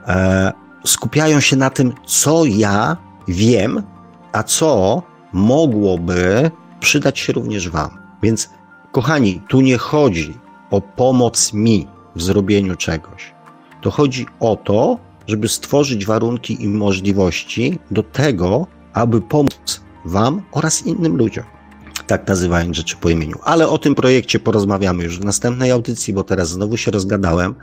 [0.07, 0.53] e,
[0.85, 2.97] skupiają się na tym, co ja
[3.27, 3.83] wiem,
[4.31, 5.03] a co
[5.33, 7.89] mogłoby przydać się również Wam.
[8.23, 8.49] Więc,
[8.91, 10.37] kochani, tu nie chodzi
[10.71, 13.33] o pomoc mi, w zrobieniu czegoś.
[13.81, 20.85] To chodzi o to, żeby stworzyć warunki i możliwości do tego, aby pomóc Wam oraz
[20.85, 21.43] innym ludziom.
[22.07, 23.37] Tak nazywając rzeczy po imieniu.
[23.43, 27.55] Ale o tym projekcie porozmawiamy już w następnej audycji, bo teraz znowu się rozgadałem.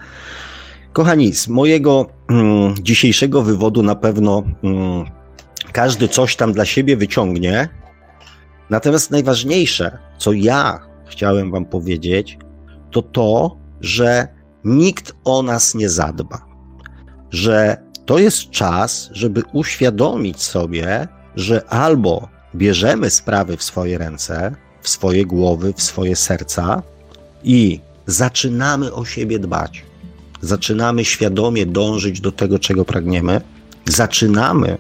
[0.93, 5.05] Kochani, z mojego mm, dzisiejszego wywodu na pewno mm,
[5.73, 7.69] każdy coś tam dla siebie wyciągnie.
[8.71, 12.39] Natomiast najważniejsze, co ja chciałem Wam powiedzieć,
[12.91, 14.36] to to, że
[14.67, 16.47] nikt o nas nie zadba.
[17.31, 24.89] Że to jest czas, żeby uświadomić sobie, że albo bierzemy sprawy w swoje ręce, w
[24.89, 26.83] swoje głowy, w swoje serca
[27.45, 29.83] i zaczynamy o siebie dbać.
[30.41, 33.41] Zaczynamy świadomie dążyć do tego, czego pragniemy.
[33.85, 34.79] Zaczynamy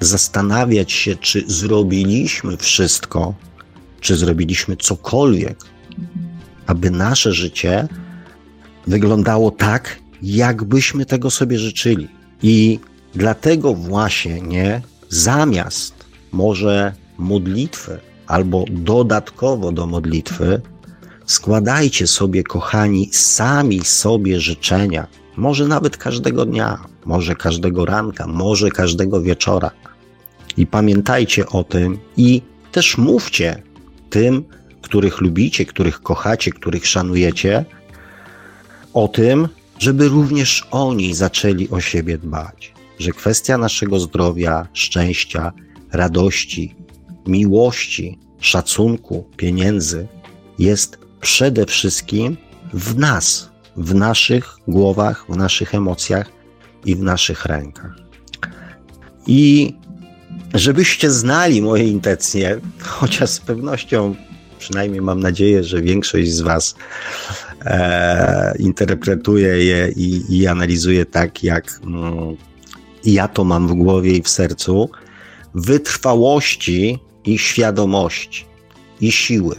[0.00, 3.34] zastanawiać się, czy zrobiliśmy wszystko,
[4.00, 5.58] czy zrobiliśmy cokolwiek,
[6.66, 7.88] aby nasze życie
[8.86, 12.08] wyglądało tak, jakbyśmy tego sobie życzyli.
[12.42, 12.78] I
[13.14, 15.94] dlatego właśnie nie zamiast
[16.32, 20.60] może modlitwy albo dodatkowo do modlitwy,
[21.26, 25.06] składajcie sobie, kochani, sami sobie życzenia.
[25.36, 29.70] Może nawet każdego dnia, może każdego ranka, może każdego wieczora.
[30.56, 33.62] I pamiętajcie o tym i też mówcie
[34.10, 34.44] tym,
[34.82, 37.64] których lubicie, których kochacie, których szanujecie,
[38.94, 45.52] o tym, żeby również oni zaczęli o siebie dbać, że kwestia naszego zdrowia, szczęścia,
[45.92, 46.74] radości,
[47.26, 50.06] miłości, szacunku, pieniędzy
[50.58, 52.36] jest przede wszystkim
[52.72, 56.30] w nas, w naszych głowach, w naszych emocjach
[56.84, 57.96] i w naszych rękach.
[59.26, 59.74] I
[60.54, 62.60] żebyście znali moje intencje,
[62.98, 64.14] chociaż z pewnością,
[64.64, 66.74] przynajmniej mam nadzieję, że większość z Was
[67.64, 72.36] e, interpretuje je i, i analizuje tak, jak mm,
[73.04, 74.90] ja to mam w głowie i w sercu,
[75.54, 78.44] wytrwałości i świadomości
[79.00, 79.56] i siły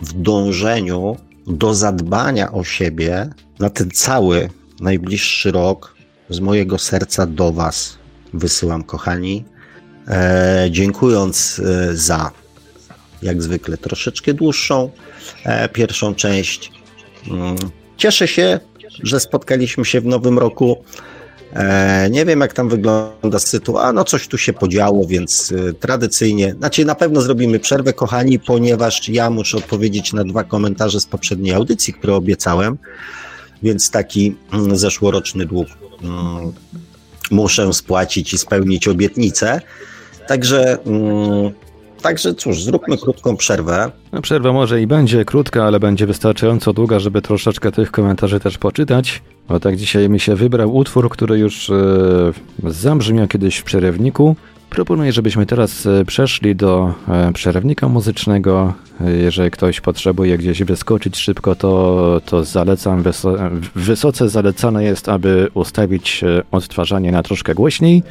[0.00, 1.16] w dążeniu
[1.46, 4.48] do zadbania o siebie na ten cały
[4.80, 5.94] najbliższy rok
[6.30, 7.98] z mojego serca do Was
[8.34, 9.44] wysyłam, kochani.
[10.08, 12.30] E, dziękując e, za,
[13.22, 14.90] jak zwykle, troszeczkę dłuższą
[15.44, 16.72] e, pierwszą część.
[17.30, 17.56] Mm,
[17.96, 18.60] cieszę się,
[19.02, 20.84] że spotkaliśmy się w nowym roku.
[21.52, 23.92] E, nie wiem, jak tam wygląda sytuacja.
[23.92, 29.08] No, coś tu się podziało, więc e, tradycyjnie, znaczy na pewno zrobimy przerwę, kochani, ponieważ
[29.08, 32.78] ja muszę odpowiedzieć na dwa komentarze z poprzedniej audycji, które obiecałem,
[33.62, 35.68] więc taki mm, zeszłoroczny dług
[36.02, 36.52] mm,
[37.30, 39.60] muszę spłacić i spełnić obietnicę.
[40.26, 40.78] Także.
[42.02, 43.90] Także cóż, zróbmy krótką przerwę.
[44.12, 48.58] No, przerwa może i będzie krótka, ale będzie wystarczająco długa, żeby troszeczkę tych komentarzy też
[48.58, 49.22] poczytać.
[49.48, 52.32] Bo tak dzisiaj mi się wybrał utwór, który już e,
[52.64, 54.36] zabrzmiał kiedyś w przerywniku.
[54.70, 58.74] Proponuję, żebyśmy teraz e, przeszli do e, przerywnika muzycznego.
[59.22, 63.36] Jeżeli ktoś potrzebuje gdzieś wyskoczyć szybko, to, to zalecam, wyso
[63.74, 68.02] wysoce zalecane jest, aby ustawić e, odtwarzanie na troszkę głośniej,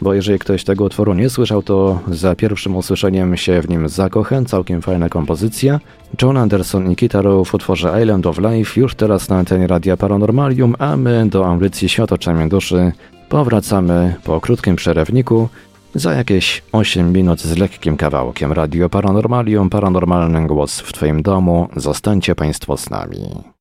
[0.00, 4.44] bo jeżeli ktoś tego utworu nie słyszał, to za pierwszym usłyszeniem się w nim zakochę.
[4.44, 5.80] Całkiem fajna kompozycja.
[6.22, 10.74] John Anderson i Kita w utworze Island of Life już teraz na antenie Radia Paranormalium,
[10.78, 12.92] a my do audycji Świat oczami duszy
[13.28, 15.48] powracamy po krótkim przerewniku
[15.94, 21.68] za jakieś 8 minut z lekkim kawałkiem Radio Paranormalium, paranormalny głos w Twoim domu.
[21.76, 23.55] Zostańcie Państwo z nami.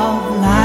[0.00, 0.59] of life.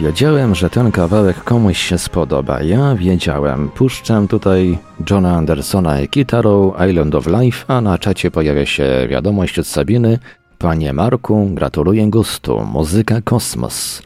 [0.00, 2.62] Wiedziałem, że ten kawałek komuś się spodoba.
[2.62, 3.68] Ja wiedziałem.
[3.68, 4.78] Puszczam tutaj
[5.10, 10.18] Johna Andersona i gitarą Island of Life, a na czacie pojawia się wiadomość od Sabiny.
[10.58, 12.60] Panie Marku, gratuluję gustu.
[12.72, 14.02] Muzyka kosmos.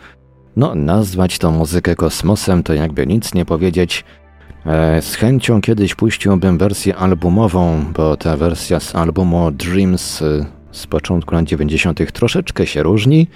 [0.56, 4.04] No, nazwać tą muzykę kosmosem to jakby nic nie powiedzieć.
[4.66, 10.86] E, z chęcią kiedyś puściłbym wersję albumową, bo ta wersja z albumu Dreams e, z
[10.86, 12.12] początku lat 90.
[12.12, 13.26] troszeczkę się różni.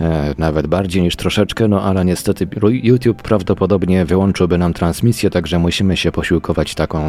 [0.00, 5.96] E, nawet bardziej niż troszeczkę, no ale niestety YouTube prawdopodobnie wyłączyłby nam transmisję, także musimy
[5.96, 7.02] się posiłkować taką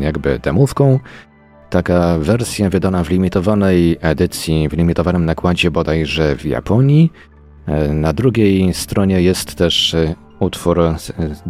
[0.00, 1.00] jakby demówką.
[1.70, 7.12] Taka wersja wydana w limitowanej edycji, w limitowanym nakładzie bodajże w Japonii.
[7.90, 9.96] Na drugiej stronie jest też
[10.40, 10.80] utwór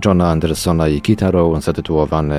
[0.05, 2.39] Johna Andersona i gitarą zatytułowany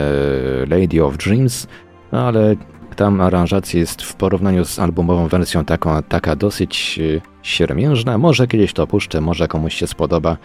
[0.70, 1.68] Lady of Dreams,
[2.12, 2.56] no ale
[2.96, 8.18] tam aranżacja jest w porównaniu z albumową wersją taką, taka dosyć e, siermiężna.
[8.18, 10.38] Może kiedyś to puszczę, może komuś się spodoba.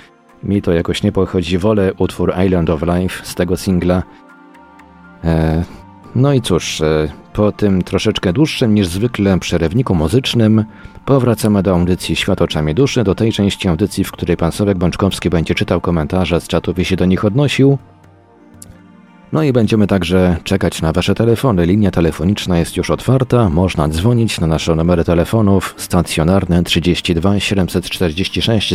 [0.43, 1.59] Mi to jakoś nie pochodzi.
[1.59, 4.03] Wolę utwór Island of Life z tego singla.
[5.25, 5.65] E,
[6.15, 10.65] no i cóż, e, po tym troszeczkę dłuższym niż zwykle przerywniku muzycznym
[11.05, 15.31] powracamy do audycji Świat oczami duszy, do tej części audycji, w której pan Sławek Bączkowski
[15.31, 17.79] będzie czytał komentarze z czatów i się do nich odnosił.
[19.33, 21.67] No i będziemy także czekać na Wasze telefony.
[21.67, 23.49] Linia telefoniczna jest już otwarta.
[23.49, 28.75] Można dzwonić na nasze numery telefonów stacjonarne 32 746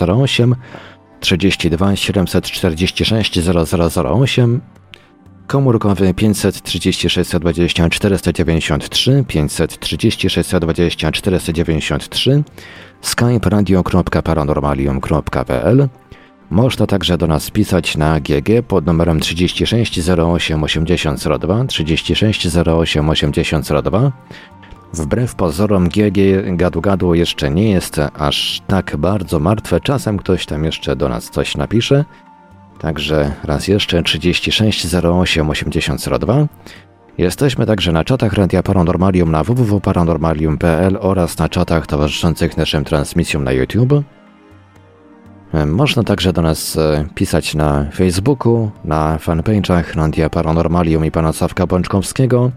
[0.00, 0.54] 0008,
[1.20, 3.38] 32 746
[3.94, 4.60] 0008
[5.46, 12.42] komórkowy 536 20 493, 536 20 493,
[13.00, 15.88] skype radio.paranormalium.pl.
[16.52, 24.12] Można także do nas pisać na GG pod numerem 36 08 8002, 36 08 8002.
[24.92, 26.18] Wbrew pozorom GG
[26.56, 29.80] gadu-gadu jeszcze nie jest aż tak bardzo martwe.
[29.80, 32.04] Czasem ktoś tam jeszcze do nas coś napisze.
[32.78, 36.46] Także raz jeszcze 36 08 8002.
[37.18, 43.52] Jesteśmy także na czatach Radia Paranormalium na www.paranormalium.pl oraz na czatach towarzyszących naszym transmisjom na
[43.52, 44.04] YouTube.
[45.66, 51.66] Można także do nas e, pisać na Facebooku, na fanpage'ach Radia Paranormalium i pana Sawka
[51.66, 52.50] Bączkowskiego.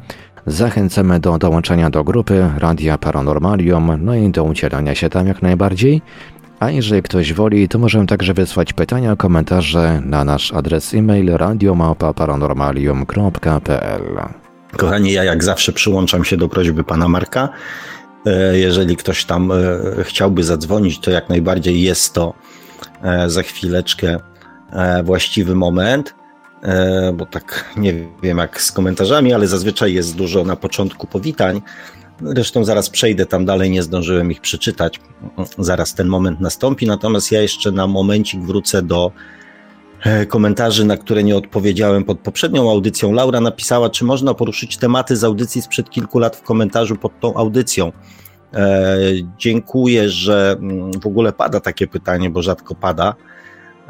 [0.45, 6.01] Zachęcamy do dołączenia do grupy Radia Paranormalium, no i do udzielania się tam jak najbardziej.
[6.59, 14.29] A jeżeli ktoś woli, to możemy także wysłać pytania, komentarze na nasz adres e-mail radiomałpa-paranormalium.pl
[14.77, 17.49] Kochani, ja jak zawsze przyłączam się do prośby pana Marka.
[18.25, 19.55] E, jeżeli ktoś tam e,
[20.03, 22.33] chciałby zadzwonić, to jak najbardziej jest to
[23.27, 24.19] za chwileczkę
[25.03, 26.15] właściwy moment,
[27.13, 27.93] bo tak nie
[28.23, 31.61] wiem jak z komentarzami, ale zazwyczaj jest dużo na początku powitań.
[32.21, 34.99] Zresztą zaraz przejdę tam dalej, nie zdążyłem ich przeczytać.
[35.57, 36.87] Zaraz ten moment nastąpi.
[36.87, 39.11] Natomiast ja jeszcze na momencik wrócę do
[40.03, 43.11] e, komentarzy, na które nie odpowiedziałem pod poprzednią audycją.
[43.11, 47.33] Laura napisała, czy można poruszyć tematy z audycji sprzed kilku lat w komentarzu pod tą
[47.33, 47.91] audycją.
[48.55, 48.97] E,
[49.37, 53.15] dziękuję, że mm, w ogóle pada takie pytanie, bo rzadko pada.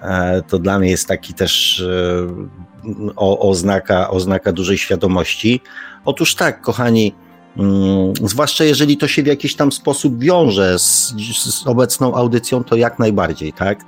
[0.02, 5.62] E, to dla mnie jest taki też e, oznaka, oznaka dużej świadomości.
[6.06, 7.16] Otóż tak, kochani,
[7.58, 12.76] Mm, zwłaszcza jeżeli to się w jakiś tam sposób wiąże z, z, obecną audycją, to
[12.76, 13.80] jak najbardziej, tak?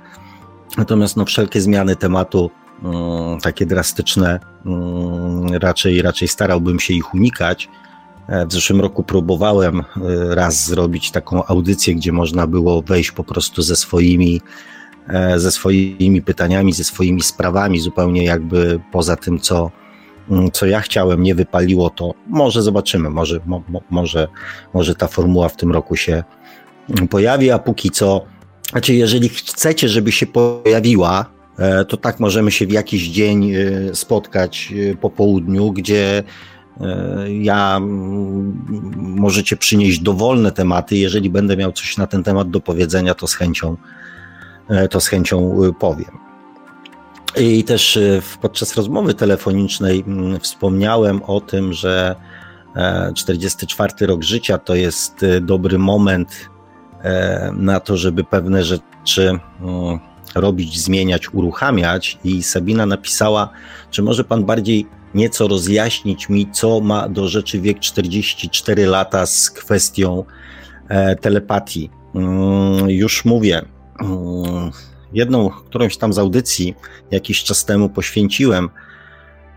[0.76, 2.50] Natomiast no, wszelkie zmiany tematu,
[2.82, 4.40] um, takie drastyczne,
[5.52, 7.68] raczej, raczej starałbym się ich unikać.
[8.28, 9.84] E, w zeszłym roku próbowałem e,
[10.34, 14.40] raz zrobić taką audycję, gdzie można było wejść po prostu ze swoimi,
[15.08, 19.70] e, ze swoimi pytaniami, ze swoimi sprawami, zupełnie jakby poza tym, co,
[20.30, 22.14] Mm, co ja chciałem, nie wypaliło, to.
[22.26, 24.28] Może zobaczymy, może, mo, może,
[24.74, 26.24] może ta formuła w tym roku się
[26.90, 28.24] mm, pojawi, a póki co,
[28.70, 31.26] znaczy jeżeli chcecie, żeby się pojawiła,
[31.88, 33.52] to tak możemy się w jakiś dzień
[33.92, 36.22] spotkać po południu, gdzie
[37.40, 38.62] ja mm,
[38.98, 40.96] możecie przynieść dowolne tematy.
[40.96, 43.76] Jeżeli będę miał coś na ten temat do powiedzenia, to z chęcią,
[44.90, 46.28] to z chęcią powiem.
[47.36, 52.16] I też e, podczas rozmowy telefonicznej mm, wspomniałem o tym, że
[53.14, 56.48] 44 e, rok życia to jest e, dobry moment
[57.52, 59.98] na to, żeby pewne rzeczy mm,
[60.34, 62.18] robić, zmieniać, uruchamiać.
[62.24, 63.48] I Sabina napisała,
[63.90, 69.50] czy może pan bardziej nieco rozjaśnić mi, co ma do rzeczy wiek 44 lata z
[69.50, 70.24] kwestią
[71.20, 71.90] telepatii.
[72.14, 73.62] Mm, już mówię
[75.12, 76.74] jedną, którąś tam z audycji
[77.10, 78.68] jakiś czas temu poświęciłem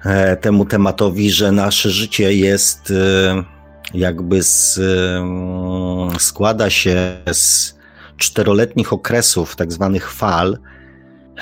[0.05, 3.43] e, temu tematowi, że nasze życie jest e,
[3.93, 7.75] jakby z, e, składa się z
[8.17, 10.57] czteroletnich okresów, tak zwanych fal,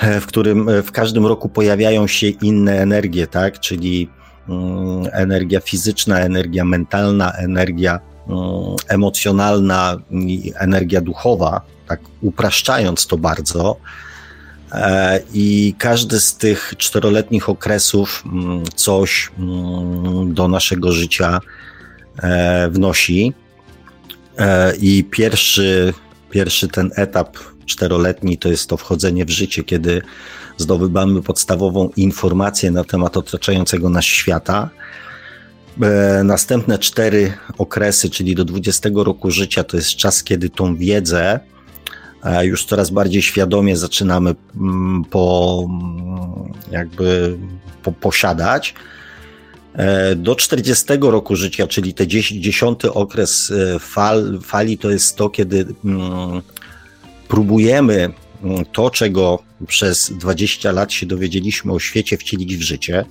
[0.00, 3.60] w którym w każdym roku pojawiają się inne energie, tak?
[3.60, 4.08] Czyli
[4.48, 8.40] mm, energia fizyczna, energia mentalna, energia mm,
[8.88, 13.76] emocjonalna i energia duchowa, tak upraszczając to bardzo.
[14.72, 19.30] E, I każdy z tych czteroletnich okresów mm, coś
[20.26, 21.40] do naszego życia
[22.22, 23.32] e, wnosi.
[24.38, 25.94] E, I pierwszy,
[26.30, 27.36] pierwszy ten etap
[27.70, 30.02] czteroletni to jest to wchodzenie w życie, kiedy
[30.56, 34.70] zdobywamy podstawową informację na temat otaczającego nas świata.
[35.82, 41.40] E, następne cztery okresy, czyli do 20 roku życia, to jest czas, kiedy tą wiedzę
[42.24, 47.38] e, już coraz bardziej świadomie zaczynamy mm, po, mm, jakby
[47.82, 48.74] po, posiadać.
[49.74, 55.66] E, do 40 roku życia, czyli te 10 okres fal, fali, to jest to, kiedy
[55.84, 56.42] mm,
[57.30, 58.12] próbujemy
[58.42, 63.04] mm, to, czego przez 20 lat się dowiedzieliśmy o świecie, wcielić w życie.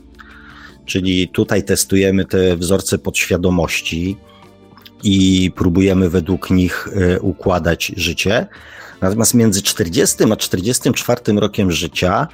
[0.85, 4.17] Czyli tutaj testujemy te wzorce podświadomości
[5.03, 8.47] i próbujemy według nich e, układać życie.
[9.01, 12.27] Natomiast między 40 a 44 rokiem życia,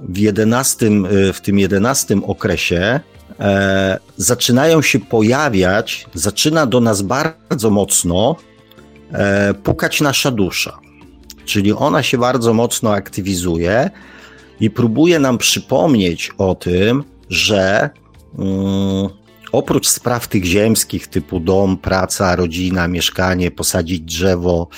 [0.00, 3.00] w, 11, e, w tym 11 okresie,
[3.40, 8.36] e, zaczynają się pojawiać, zaczyna do nas bardzo mocno
[9.12, 10.87] e, pukać nasza dusza.
[11.48, 13.90] Czyli ona się bardzo mocno aktywizuje
[14.60, 17.90] i próbuje nam przypomnieć o tym, że
[18.36, 19.08] um,
[19.52, 24.68] oprócz spraw tych ziemskich, typu dom, praca, rodzina, mieszkanie, posadzić drzewo,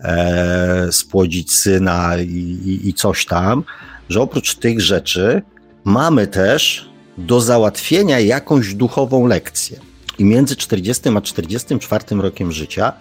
[0.00, 3.64] e, spłodzić syna i, i, i coś tam,
[4.08, 5.42] że oprócz tych rzeczy
[5.84, 9.80] mamy też do załatwienia jakąś duchową lekcję.
[10.18, 12.92] I między 40 a 44 rokiem życia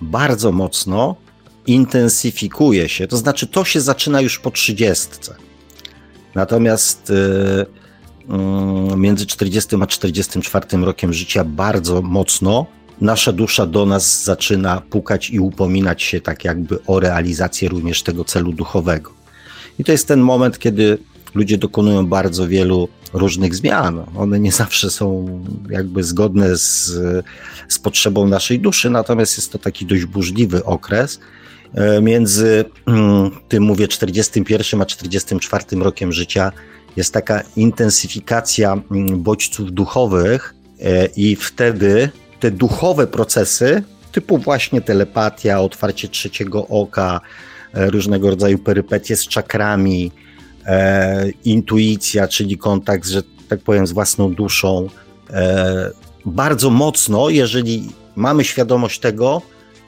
[0.00, 1.16] bardzo mocno
[1.66, 5.34] intensyfikuje się, to znaczy to się zaczyna już po trzydziestce.
[6.34, 7.12] Natomiast
[8.28, 12.66] yy, między 40 a 44 rokiem życia bardzo mocno
[13.00, 18.24] nasza dusza do nas zaczyna pukać i upominać się tak jakby o realizację również tego
[18.24, 19.10] celu duchowego.
[19.78, 20.98] I to jest ten moment, kiedy
[21.34, 24.04] ludzie dokonują bardzo wielu różnych zmian.
[24.16, 25.26] One nie zawsze są
[25.70, 26.92] jakby zgodne z,
[27.68, 31.20] z potrzebą naszej duszy, natomiast jest to taki dość burzliwy okres,
[32.02, 36.52] między mm, tym, mówię, 41 a 44 rokiem życia
[36.96, 43.82] jest taka intensyfikacja mm, bodźców duchowych e, i wtedy te duchowe procesy,
[44.12, 47.20] typu właśnie telepatia, otwarcie trzeciego oka,
[47.74, 50.12] e, różnego rodzaju perypetie z czakrami,
[51.44, 54.88] intuicja, czyli kontakt, że tak powiem, z własną duszą,
[56.24, 59.42] bardzo mocno, jeżeli mamy świadomość tego,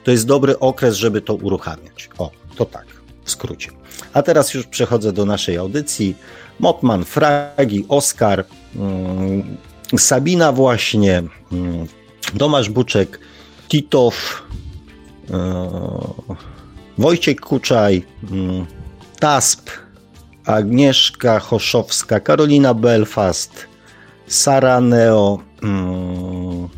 [0.09, 2.09] to jest dobry okres, żeby to uruchamiać.
[2.17, 2.85] O, to tak,
[3.23, 3.71] w skrócie.
[4.13, 6.15] A teraz już przechodzę do naszej audycji.
[6.59, 8.45] Motman, Fragi, Oskar,
[8.75, 9.57] mm,
[9.97, 11.87] Sabina właśnie, mm,
[12.37, 13.19] Tomasz Buczek,
[13.67, 14.43] Titow,
[15.29, 15.35] yy,
[16.97, 18.65] Wojciech Kuczaj, yy,
[19.19, 19.69] Tasp,
[20.45, 23.65] Agnieszka Choszowska, Karolina Belfast,
[24.27, 26.69] Sara Neo, E,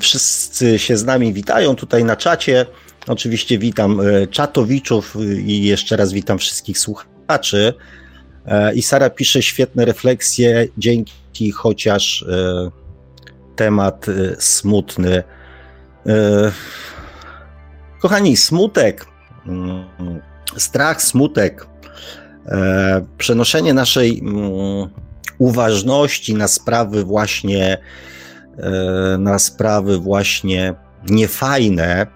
[0.00, 2.66] wszyscy się z nami witają tutaj na czacie.
[3.06, 5.16] Oczywiście witam e, czatowiczów
[5.46, 7.74] i jeszcze raz witam wszystkich słuchaczy.
[8.46, 12.24] E, I Sara pisze świetne refleksje, dzięki chociaż
[13.56, 14.06] temat
[14.38, 15.22] smutny.
[18.00, 19.06] Kochani, smutek,
[19.46, 19.84] mm,
[20.56, 21.66] strach, smutek,
[23.18, 24.88] przenoszenie naszej mm,
[25.38, 27.78] uważności na sprawy właśnie E,
[29.18, 30.74] na sprawy właśnie
[31.10, 32.06] niefajne,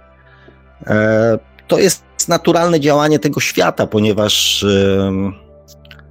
[0.87, 5.13] e, to jest naturalne działanie tego świata, ponieważ e,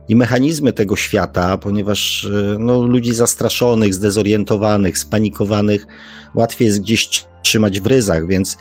[0.07, 2.27] i mechanizmy tego świata, ponieważ
[2.59, 5.87] no, ludzi zastraszonych, zdezorientowanych, spanikowanych
[6.35, 8.57] łatwiej jest gdzieś trzymać w ryzach, więc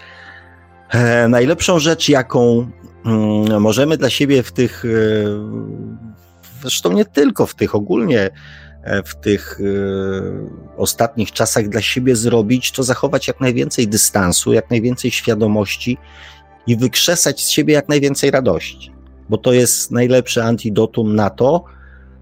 [1.29, 2.71] najlepszą rzecz, jaką
[3.07, 4.85] mm, możemy dla siebie w tych,
[6.63, 8.31] zresztą nie tylko w tych, ogólnie E,
[9.07, 15.11] w tych e, ostatnich czasach dla siebie zrobić, to zachować jak najwięcej dystansu, jak najwięcej
[15.11, 15.99] świadomości
[16.67, 18.93] i wykrzesać z siebie jak najwięcej radości,
[19.29, 21.65] bo to jest najlepsze antidotum na to,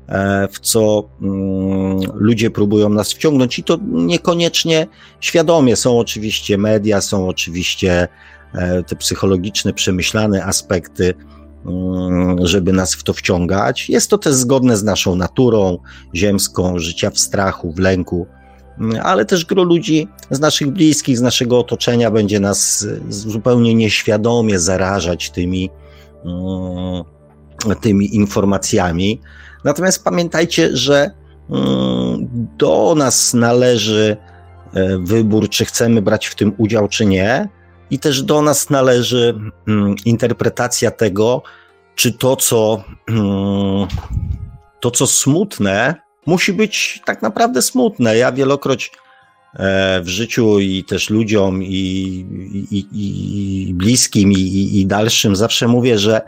[0.08, 4.86] e, w co mm, ludzie próbują nas wciągnąć, i to niekoniecznie
[5.20, 5.76] świadomie.
[5.76, 8.08] Są oczywiście media, są oczywiście
[8.86, 11.14] te psychologiczne, przemyślane aspekty
[12.42, 13.88] żeby nas w to wciągać.
[13.90, 15.78] Jest to też zgodne z naszą naturą
[16.14, 18.26] ziemską, życia w strachu, w lęku.
[19.02, 25.30] ale też gro ludzi z naszych bliskich, z naszego otoczenia będzie nas zupełnie nieświadomie zarażać
[25.30, 25.70] tymi,
[26.24, 27.04] mm,
[27.80, 29.20] tymi informacjami.
[29.64, 31.10] Natomiast pamiętajcie, że
[31.50, 32.28] mm,
[32.58, 34.16] do nas należy
[34.74, 37.48] e, wybór, czy chcemy brać w tym udział, czy nie,
[37.90, 39.38] i też do nas należy
[39.68, 41.42] mm, interpretacja tego,
[41.94, 42.84] czy to, co,
[44.80, 45.94] to, co smutne,
[46.26, 48.16] musi być tak naprawdę smutne.
[48.16, 48.92] Ja wielokroć
[49.54, 52.26] e, w życiu i też ludziom i,
[52.70, 52.86] i,
[53.68, 56.20] i bliskim i, i dalszym zawsze mówię, że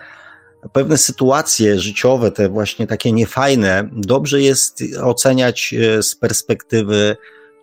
[0.73, 7.17] pewne sytuacje życiowe, te właśnie takie niefajne, dobrze jest oceniać e, z perspektywy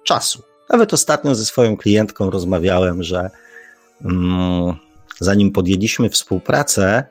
[0.03, 0.43] czasu.
[0.69, 3.31] Nawet ostatnio ze swoją klientką rozmawiałem, że mm,
[5.19, 7.03] zanim podjęliśmy współpracę,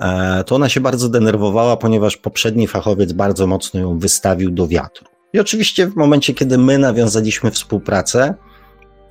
[0.00, 5.06] E, to ona się bardzo denerwowała, ponieważ poprzedni fachowiec bardzo mocno ją wystawił do wiatru.
[5.32, 8.34] I oczywiście w momencie, kiedy my nawiązaliśmy współpracę,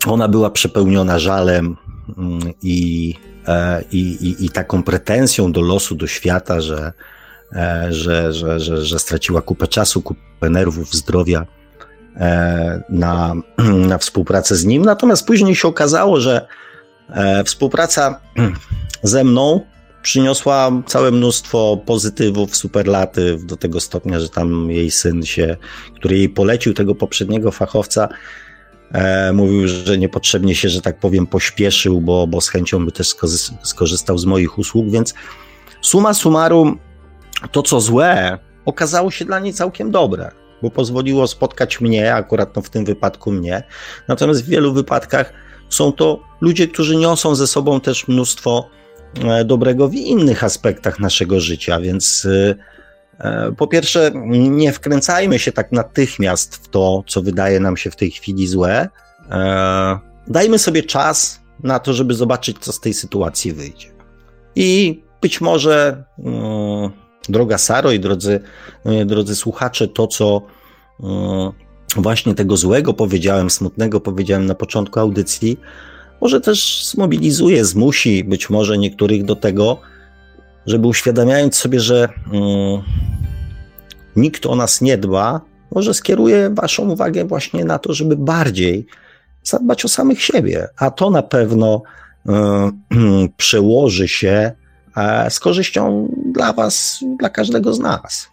[0.07, 1.77] ona była przepełniona żalem
[2.17, 3.13] mm, i,
[3.47, 6.93] e, i, i, i taką pretensją do losu, do świata, że,
[7.53, 11.45] e, że, że, że, że straciła kupę czasu, kupę nerwów, zdrowia
[12.89, 13.33] na,
[13.89, 14.85] na współpracę z nim.
[14.85, 16.47] Natomiast później się okazało, że
[17.45, 18.21] współpraca
[19.03, 19.61] ze mną
[20.05, 25.57] przyniosła całe mnóstwo pozytywów, superlatyw do tego stopnia, że tam jej syn się,
[25.95, 28.09] który jej polecił tego poprzedniego fachowca,
[28.91, 33.15] e, mówił, że niepotrzebnie się, że tak powiem, pośpieszył, bo, bo z chęcią by też
[33.63, 35.13] skorzystał z moich usług, więc
[35.81, 36.79] suma summarum,
[37.51, 42.61] to co złe, okazało się dla niej całkiem dobre, bo pozwoliło spotkać mnie, akurat no
[42.61, 43.63] w tym wypadku mnie,
[44.07, 45.33] natomiast w wielu wypadkach
[45.69, 48.69] są to ludzie, którzy niosą ze sobą też mnóstwo
[49.23, 52.55] E, dobrego w innych aspektach naszego życia, więc e,
[53.19, 57.95] e, po pierwsze, nie wkręcajmy się tak natychmiast w to, co wydaje nam się w
[57.95, 58.89] tej chwili złe.
[60.27, 63.87] Dajmy sobie czas na to, żeby zobaczyć, co z tej sytuacji wyjdzie.
[64.55, 66.03] I być może,
[67.29, 68.39] droga Saro i drodzy,
[69.05, 70.41] drodzy słuchacze, to, co
[71.95, 75.59] właśnie tego złego powiedziałem, smutnego powiedziałem na początku audycji,
[76.21, 79.79] może też zmobilizuje, zmusi być może niektórych do tego,
[80.65, 82.81] żeby uświadamiając sobie, że mm,
[84.15, 88.85] nikt o nas nie dba, może skieruje Waszą uwagę właśnie na to, żeby bardziej
[89.43, 91.81] zadbać o samych siebie, a to na pewno
[92.25, 92.31] y,
[93.37, 94.51] przełoży się
[94.97, 98.27] e, z korzyścią dla Was, dla każdego z nas.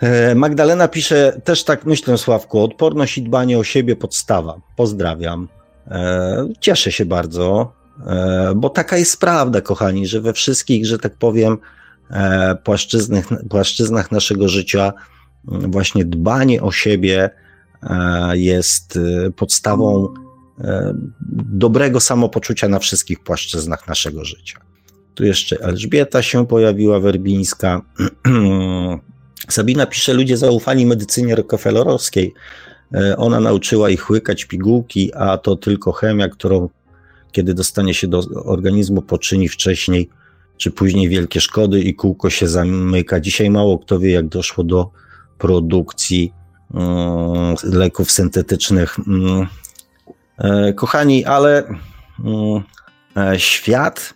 [0.00, 4.60] E, Magdalena pisze, też tak myślę, Sławku, odporność i dbanie o siebie podstawa.
[4.76, 5.48] Pozdrawiam.
[5.90, 7.72] E, cieszę się bardzo,
[8.06, 11.58] e, bo taka jest prawda, kochani, że we wszystkich, że tak powiem,
[12.10, 14.92] e, płaszczyznach, płaszczyznach naszego życia
[15.44, 17.30] właśnie dbanie o siebie
[18.32, 18.98] jest
[19.36, 20.14] podstawą
[21.30, 24.60] dobrego samopoczucia na wszystkich płaszczyznach naszego życia.
[25.14, 27.80] Tu jeszcze Elżbieta się pojawiła, Werbińska.
[29.48, 32.34] Sabina pisze, ludzie zaufali medycynie rockefellerowskiej,
[33.16, 36.68] ona nauczyła ich łykać pigułki, a to tylko chemia, którą
[37.32, 40.10] kiedy dostanie się do organizmu, poczyni wcześniej
[40.60, 43.20] czy później wielkie szkody i kółko się zamyka.
[43.20, 44.90] Dzisiaj mało kto wie, jak doszło do
[45.38, 46.32] produkcji
[46.70, 48.98] um, leków syntetycznych.
[48.98, 49.46] Um,
[50.38, 51.74] e, kochani, ale
[52.24, 52.62] um,
[53.36, 54.14] świat,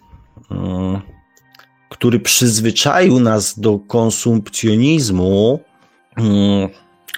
[1.91, 5.61] który przyzwyczaił nas do konsumpcjonizmu,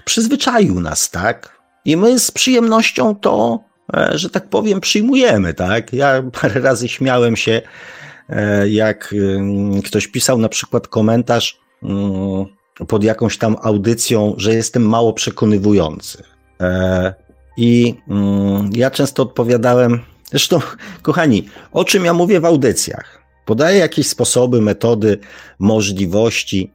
[0.07, 1.61] przyzwyczaił nas, tak?
[1.85, 3.61] I my z przyjemnością to,
[3.97, 5.93] e, że tak powiem, przyjmujemy, tak?
[5.93, 7.63] Ja parę razy śmiałem się,
[8.29, 12.45] e, jak mm, ktoś pisał na przykład komentarz mm,
[12.89, 16.23] pod jakąś tam audycją, że jestem mało przekonywujący.
[16.61, 17.15] E,
[17.57, 20.01] I mm, ja często odpowiadałem,
[20.31, 20.61] zresztą,
[21.03, 23.23] kochani, o czym ja mówię w audycjach?
[23.45, 25.19] Podaję jakieś sposoby, metody,
[25.59, 26.73] możliwości,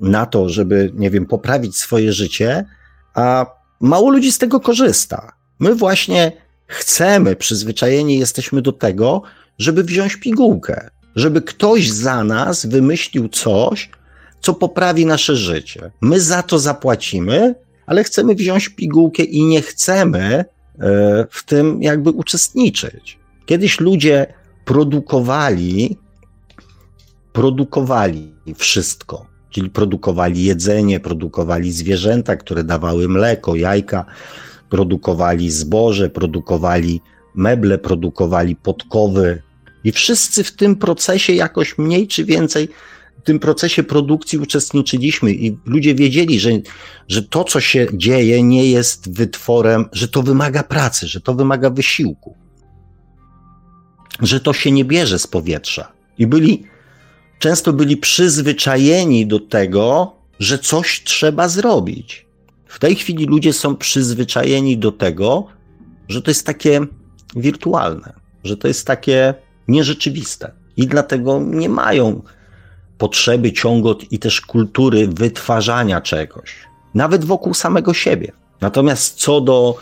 [0.00, 2.64] na to, żeby, nie wiem, poprawić swoje życie,
[3.14, 3.46] a
[3.80, 5.32] mało ludzi z tego korzysta.
[5.58, 6.32] My właśnie
[6.66, 9.22] chcemy, przyzwyczajeni jesteśmy do tego,
[9.58, 13.90] żeby wziąć pigułkę, żeby ktoś za nas wymyślił coś,
[14.40, 15.90] co poprawi nasze życie.
[16.00, 17.54] My za to zapłacimy,
[17.86, 20.44] ale chcemy wziąć pigułkę i nie chcemy e,
[21.30, 23.18] w tym jakby uczestniczyć.
[23.46, 24.26] Kiedyś ludzie
[24.64, 25.98] produkowali
[27.36, 29.26] produkowali wszystko.
[29.50, 34.04] Czyli produkowali jedzenie, produkowali zwierzęta, które dawały mleko, jajka,
[34.70, 37.00] produkowali zboże, produkowali
[37.34, 39.42] meble, produkowali podkowy.
[39.84, 42.68] I wszyscy w tym procesie jakoś mniej czy więcej
[43.26, 46.50] tym procesie produkcji uczestniczyliśmy i ludzie wiedzieli, że,
[47.08, 51.70] że to, co się dzieje, nie jest wytworem, że to wymaga pracy, że to wymaga
[51.70, 52.36] wysiłku,
[54.20, 55.92] że to się nie bierze z powietrza.
[56.18, 56.64] I byli,
[57.38, 62.26] często byli przyzwyczajeni do tego, że coś trzeba zrobić.
[62.66, 65.46] W tej chwili ludzie są przyzwyczajeni do tego,
[66.08, 66.80] że to jest takie
[67.36, 68.12] wirtualne,
[68.44, 69.34] że to jest takie
[69.68, 70.52] nierzeczywiste.
[70.76, 72.22] I dlatego nie mają
[72.98, 76.54] potrzeby ciągot i też kultury wytwarzania czegoś,
[76.94, 78.32] nawet wokół samego siebie.
[78.60, 79.76] Natomiast co do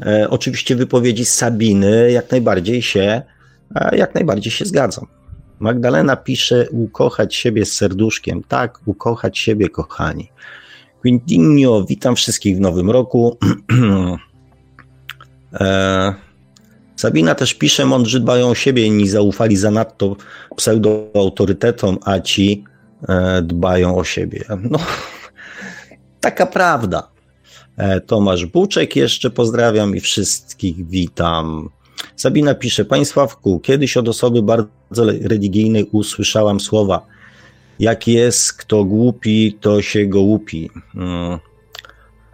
[0.00, 3.22] e, oczywiście wypowiedzi Sabiny, jak najbardziej się,
[3.74, 5.06] e, jak najbardziej się zgadzam.
[5.60, 8.42] Magdalena pisze ukochać siebie z serduszkiem.
[8.48, 10.30] Tak, ukochać siebie, kochani.
[11.00, 13.38] Quintinio, witam wszystkich w nowym roku.
[15.60, 16.14] e,
[16.96, 20.16] Sabina też pisze, mądrzy dbają o siebie, inni zaufali zanadto
[20.56, 22.64] pseudoautorytetom, a ci
[23.08, 24.44] e, dbają o siebie.
[24.70, 24.78] No,
[26.20, 27.10] taka prawda.
[27.76, 31.68] E, Tomasz Buczek jeszcze pozdrawiam i wszystkich witam.
[32.16, 37.06] Sabina pisze, Państwawku, kiedyś od osoby bardzo religijnej usłyszałam słowa,
[37.78, 40.70] jak jest kto głupi, to się go łupi.
[40.94, 41.38] Mm.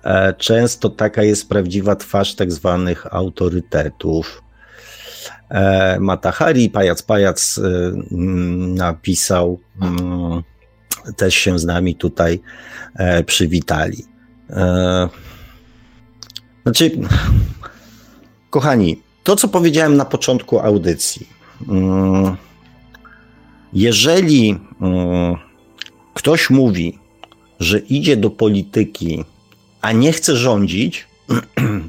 [0.07, 4.43] E, często taka jest prawdziwa twarz tak zwanych autorytetów.
[5.49, 7.63] E, Matahari, pajac, pajac e,
[8.75, 10.43] napisał, mm,
[11.17, 12.41] też się z nami tutaj
[13.27, 14.05] przywitali.
[16.63, 16.91] Znaczy,
[18.51, 21.29] kochani, to co powiedziałem na początku audycji.
[21.69, 22.37] Mm,
[23.73, 25.37] jeżeli mm,
[26.15, 26.99] ktoś mówi,
[27.61, 29.25] że idzie do polityki,
[29.81, 31.07] a nie chce rządzić,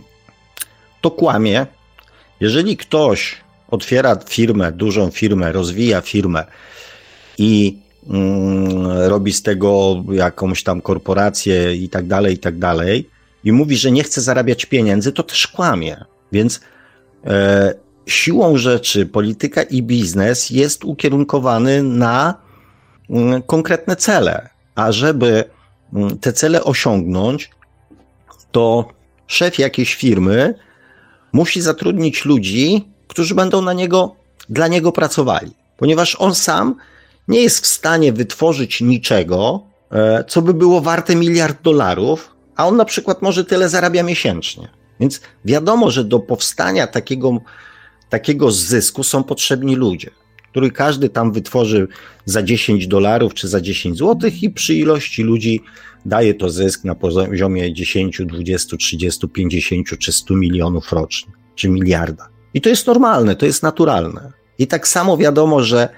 [1.02, 1.68] to kłamie.
[2.40, 3.38] Jeżeli ktoś
[3.72, 6.46] otwiera firmę, dużą firmę, rozwija firmę
[7.38, 7.78] i
[8.10, 13.10] mm, robi z tego jakąś tam korporację i tak dalej, i tak dalej,
[13.44, 16.06] i mówi, że nie chce zarabiać pieniędzy, to też kłamie.
[16.32, 16.62] Więc
[18.08, 22.36] siłą rzeczy polityka i biznes jest ukierunkowany na
[23.10, 24.50] mm, konkretne cele.
[24.76, 25.44] A żeby
[25.94, 27.50] mm, te cele osiągnąć,
[28.52, 28.86] to
[29.28, 30.56] szef jakiejś firmy
[31.34, 34.16] musi zatrudnić ludzi, którzy będą na niego,
[34.50, 36.76] dla niego pracowali, ponieważ on sam
[37.28, 42.78] nie jest w stanie wytworzyć niczego, e, co by było warte miliard dolarów, a on
[42.78, 44.77] na przykład może tyle zarabia miesięcznie.
[45.00, 47.42] Więc wiadomo, że do powstania takiego,
[48.10, 50.12] takiego zysku są potrzebni ludzie,
[50.52, 51.88] który każdy tam wytworzy
[52.26, 55.62] za 10 dolarów czy za 10 złotych i przy ilości ludzi
[56.06, 62.30] daje to zysk na poziomie 10, 20, 30, 50 czy 100 milionów rocznie, czy miliarda.
[62.54, 64.32] I to jest normalne, to jest naturalne.
[64.60, 65.90] I tak samo wiadomo, że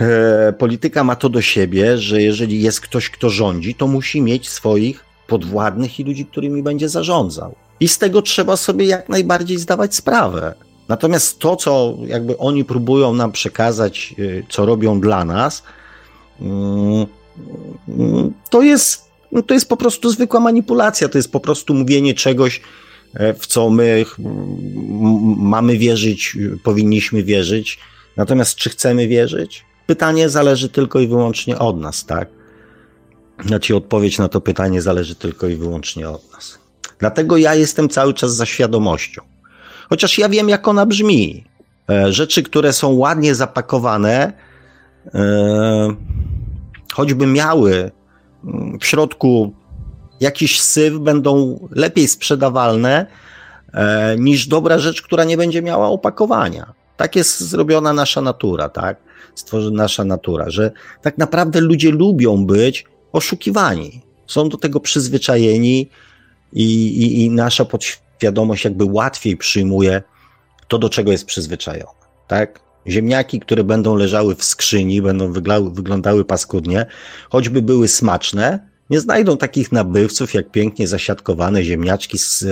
[0.00, 4.48] e, polityka ma to do siebie, że jeżeli jest ktoś, kto rządzi, to musi mieć
[4.48, 7.54] swoich podwładnych i ludzi, którymi będzie zarządzał.
[7.82, 10.54] I z tego trzeba sobie jak najbardziej zdawać sprawę.
[10.88, 15.62] Natomiast to, co jakby oni próbują nam przekazać, e, co robią dla nas,
[16.40, 17.06] mm,
[17.88, 19.10] mm, to jest,
[19.46, 22.60] to jest po prostu zwykła manipulacja, to jest po prostu mówienie czegoś,
[23.14, 24.04] E, w co my
[25.36, 27.78] mamy wierzyć, powinniśmy wierzyć.
[28.16, 29.64] Natomiast czy chcemy wierzyć?
[29.86, 32.28] Pytanie zależy tylko i wyłącznie od nas, tak?
[33.46, 36.61] Znaczy, odpowiedź na to pytanie zależy tylko i wyłącznie od nas.
[37.02, 39.22] Dlatego ja jestem cały czas za świadomością.
[39.88, 41.44] Chociaż ja wiem, jak ona brzmi.
[41.90, 44.32] E, rzeczy, które są ładnie zapakowane,
[45.14, 45.94] e,
[46.92, 47.90] choćby miały
[48.80, 49.54] w środku
[50.20, 53.06] jakiś syf będą lepiej sprzedawalne
[53.72, 56.72] e, niż dobra rzecz, która nie będzie miała opakowania.
[56.96, 58.96] Tak jest zrobiona nasza natura, tak?
[59.34, 60.70] Stworzy nasza natura, że
[61.02, 64.00] tak naprawdę ludzie lubią być oszukiwani.
[64.26, 65.88] Są do tego przyzwyczajeni
[66.52, 66.64] i,
[67.02, 70.02] i, i nasza podświadomość jakby łatwiej przyjmuje
[70.68, 71.92] to, do czego jest przyzwyczajona,
[72.28, 72.60] tak?
[72.86, 75.32] Ziemniaki, które będą leżały w skrzyni, będą
[75.72, 76.86] wyglądały paskudnie,
[77.30, 82.46] choćby były smaczne, nie znajdą takich nabywców jak pięknie zasiadkowane ziemniaczki z e,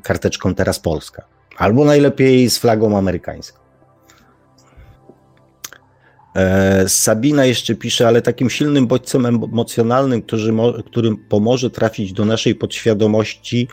[0.00, 1.24] karteczką Teraz Polska.
[1.56, 3.65] Albo najlepiej z flagą amerykańską.
[6.36, 10.52] E, Sabina jeszcze pisze, ale takim silnym bodźcem emocjonalnym, który,
[10.86, 13.68] którym pomoże trafić do naszej podświadomości,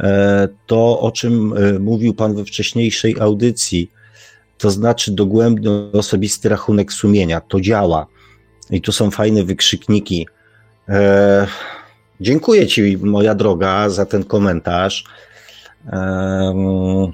[0.00, 3.90] e, to o czym mówił Pan we wcześniejszej audycji,
[4.58, 7.40] to znaczy dogłębny osobisty rachunek sumienia.
[7.40, 8.06] To działa.
[8.70, 10.26] I tu są fajne wykrzykniki.
[10.88, 11.46] E,
[12.20, 15.04] dziękuję Ci, moja droga, za ten komentarz.
[15.86, 17.12] E,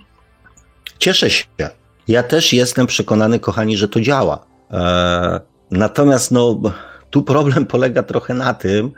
[0.99, 1.45] cieszę się.
[2.09, 4.48] Ja też jestem przekonany, kochani, że to działa.
[4.71, 5.41] E,
[5.71, 6.61] natomiast, no,
[7.11, 8.93] Tu problem polega trochę na tym,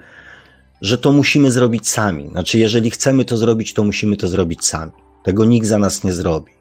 [0.80, 2.28] że to musimy zrobić sami.
[2.28, 4.92] Znaczy, jeżeli chcemy to zrobić, to musimy to zrobić sami.
[5.24, 6.52] Tego nikt za nas nie zrobi.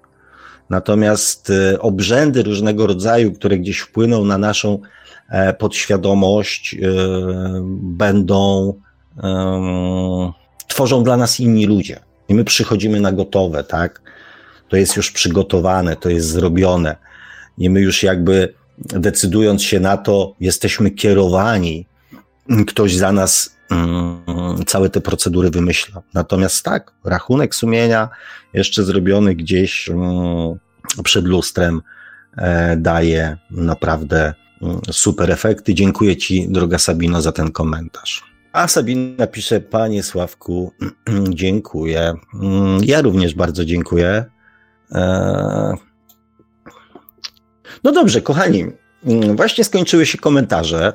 [0.70, 4.80] Natomiast e, obrzędy różnego rodzaju, które gdzieś wpłyną na naszą
[5.30, 6.76] e, podświadomość,
[7.82, 8.74] będą,
[10.68, 12.00] tworzą dla nas inni ludzie.
[12.30, 14.02] I my przychodzimy na gotowe, tak?
[14.70, 16.96] To jest już przygotowane, to jest zrobione.
[17.58, 18.54] I my już jakby
[18.86, 21.88] decydując się na to, jesteśmy kierowani.
[22.68, 26.02] Ktoś za nas mm, całe te procedury wymyśla.
[26.14, 28.10] Natomiast tak, rachunek sumienia
[28.54, 30.60] jeszcze zrobiony gdzieś mm,
[31.04, 31.82] przed lustrem
[32.38, 35.74] e, daje naprawdę mm, super efekty.
[35.74, 38.24] Dziękuję Ci, droga Sabino, za ten komentarz.
[38.52, 40.74] A Sabina pisze, Panie Sławku,
[41.30, 42.14] dziękuję.
[42.82, 44.26] Ja również bardzo dziękuję.
[44.92, 45.89] E,
[47.84, 48.66] no dobrze, kochani,
[49.36, 50.94] właśnie skończyły się komentarze.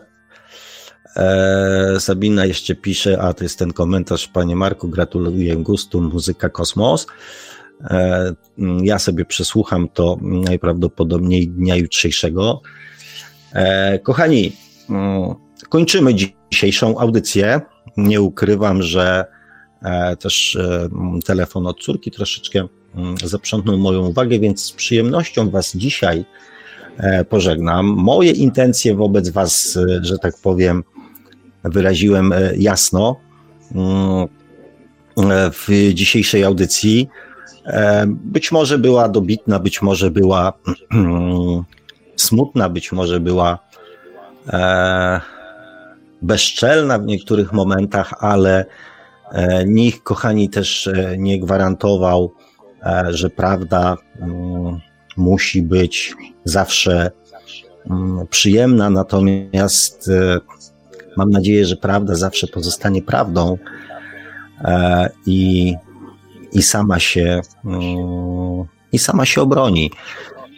[1.16, 7.06] E, Sabina jeszcze pisze, a to jest ten komentarz, Panie Marku, gratuluję gustu, muzyka Kosmos.
[7.85, 8.35] E,
[8.82, 12.61] ja sobie przesłucham to najprawdopodobniej dnia jutrzejszego.
[14.02, 14.52] Kochani,
[15.69, 17.61] kończymy dzisiejszą audycję.
[17.97, 19.24] Nie ukrywam, że
[20.19, 20.59] też
[21.24, 26.24] telefon od córki troszeczkę Mm, zaprzątnął moją uwagę, więc z przyjemnością Was dzisiaj e,
[27.28, 27.86] pożegnam.
[27.86, 30.84] Moje intencje wobec Was, e, że tak powiem,
[31.64, 33.16] wyraziłem e, jasno
[33.74, 34.28] mm,
[35.52, 37.08] w dzisiejszej audycji.
[38.06, 40.52] Być może była dobitna, być może była
[42.16, 43.58] smutna, być może była
[46.22, 48.64] bezczelna w niektórych momentach, ale
[49.66, 52.32] nikt, kochani, też nie gwarantował
[52.84, 54.80] E, że prawda mm,
[55.16, 56.15] musi być
[56.45, 57.11] zawsze
[57.91, 60.41] mm, przyjemna, natomiast e,
[61.16, 63.59] mam nadzieję, że prawda zawsze pozostanie prawdą
[64.61, 65.74] e, i,
[66.53, 69.91] i sama się mm, i sama się obroni.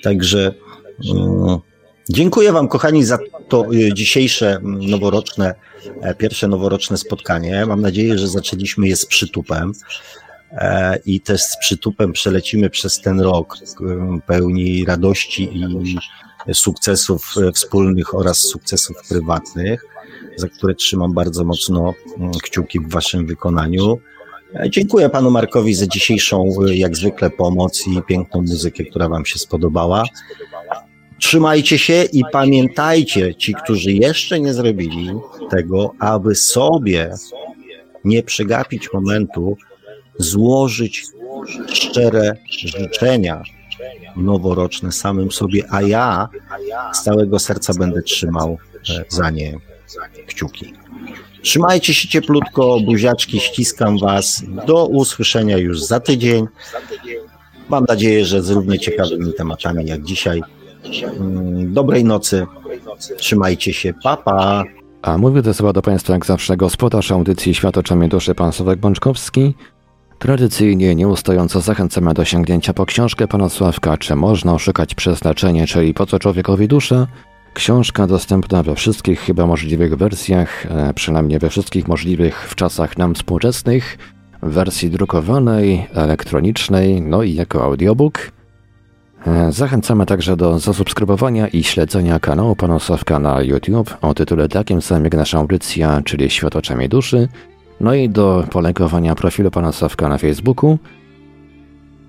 [0.03, 0.55] Także
[2.09, 3.19] dziękuję Wam, kochani, za
[3.49, 5.55] to dzisiejsze noworoczne,
[6.19, 7.67] pierwsze noworoczne spotkanie.
[7.67, 9.73] Mam nadzieję, że zaczęliśmy je z przytupem.
[10.57, 13.57] E, i też z przytupem przelecimy przez ten rok
[14.27, 15.97] pełni radości i
[16.55, 19.85] sukcesów wspólnych oraz sukcesów prywatnych,
[20.37, 21.95] za które trzymam bardzo mocno
[22.43, 23.99] kciuki w Waszym wykonaniu.
[24.55, 29.39] E, dziękuję Panu Markowi za dzisiejszą, jak zwykle, pomoc i piękną muzykę, która Wam się
[29.39, 30.05] spodobała.
[31.19, 35.11] Trzymajcie się i pamiętajcie, ci, którzy jeszcze nie zrobili
[35.51, 37.15] tego, aby sobie
[38.05, 39.57] nie przegapić momentu,
[40.19, 41.07] złożyć
[41.73, 43.43] szczere życzenia
[44.17, 46.29] noworoczne samym sobie, a ja
[46.93, 48.59] z całego serca będę trzymał
[48.91, 49.59] e, za nie
[50.27, 50.73] kciuki.
[51.43, 54.43] Trzymajcie się cieplutko, buziaczki, ściskam Was.
[54.67, 56.47] Do usłyszenia już za tydzień.
[57.69, 60.43] Mam nadzieję, że z równie ciekawymi tematami jak dzisiaj.
[61.21, 62.47] Mm, dobrej nocy.
[63.17, 63.95] Trzymajcie się.
[64.03, 64.65] Pa, pa.
[65.03, 68.79] A mówię to słowa do Państwa jak zawsze gospodarz audycji Świat oczami duszy, pan Sławek
[68.79, 69.55] Bączkowski.
[70.19, 76.07] Tradycyjnie nieustająco zachęcamy do sięgnięcia po książkę pana Sławka Czy można oszukać przeznaczenie, czyli po
[76.07, 77.07] co człowiekowi dusza?
[77.55, 83.15] Książka dostępna we wszystkich chyba możliwych wersjach, e, przynajmniej we wszystkich możliwych w czasach nam
[83.15, 83.99] współczesnych,
[84.43, 88.33] w wersji drukowanej, elektronicznej, no i jako audiobook.
[89.27, 94.83] E, zachęcamy także do zasubskrybowania i śledzenia kanału Pana Sławka na YouTube o tytule takim
[94.83, 97.29] samym jak nasza audycja, czyli Świat oczami duszy–
[97.81, 100.79] no i do polegowania profilu pana Sławka na Facebooku.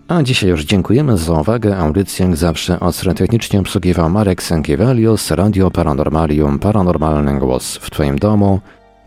[0.07, 1.77] A dzisiaj już dziękujemy za uwagę.
[1.77, 8.59] Audycję jak zawsze ostro technicznie obsługiwał Marek Sękiewelius, Radio Paranormalium, Paranormalny Głos w Twoim domu.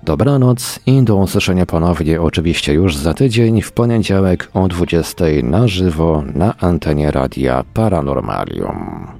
[0.03, 6.23] Dobranoc i do usłyszenia ponownie oczywiście już za tydzień w poniedziałek o 20 na żywo
[6.35, 9.20] na antenie Radia Paranormalium.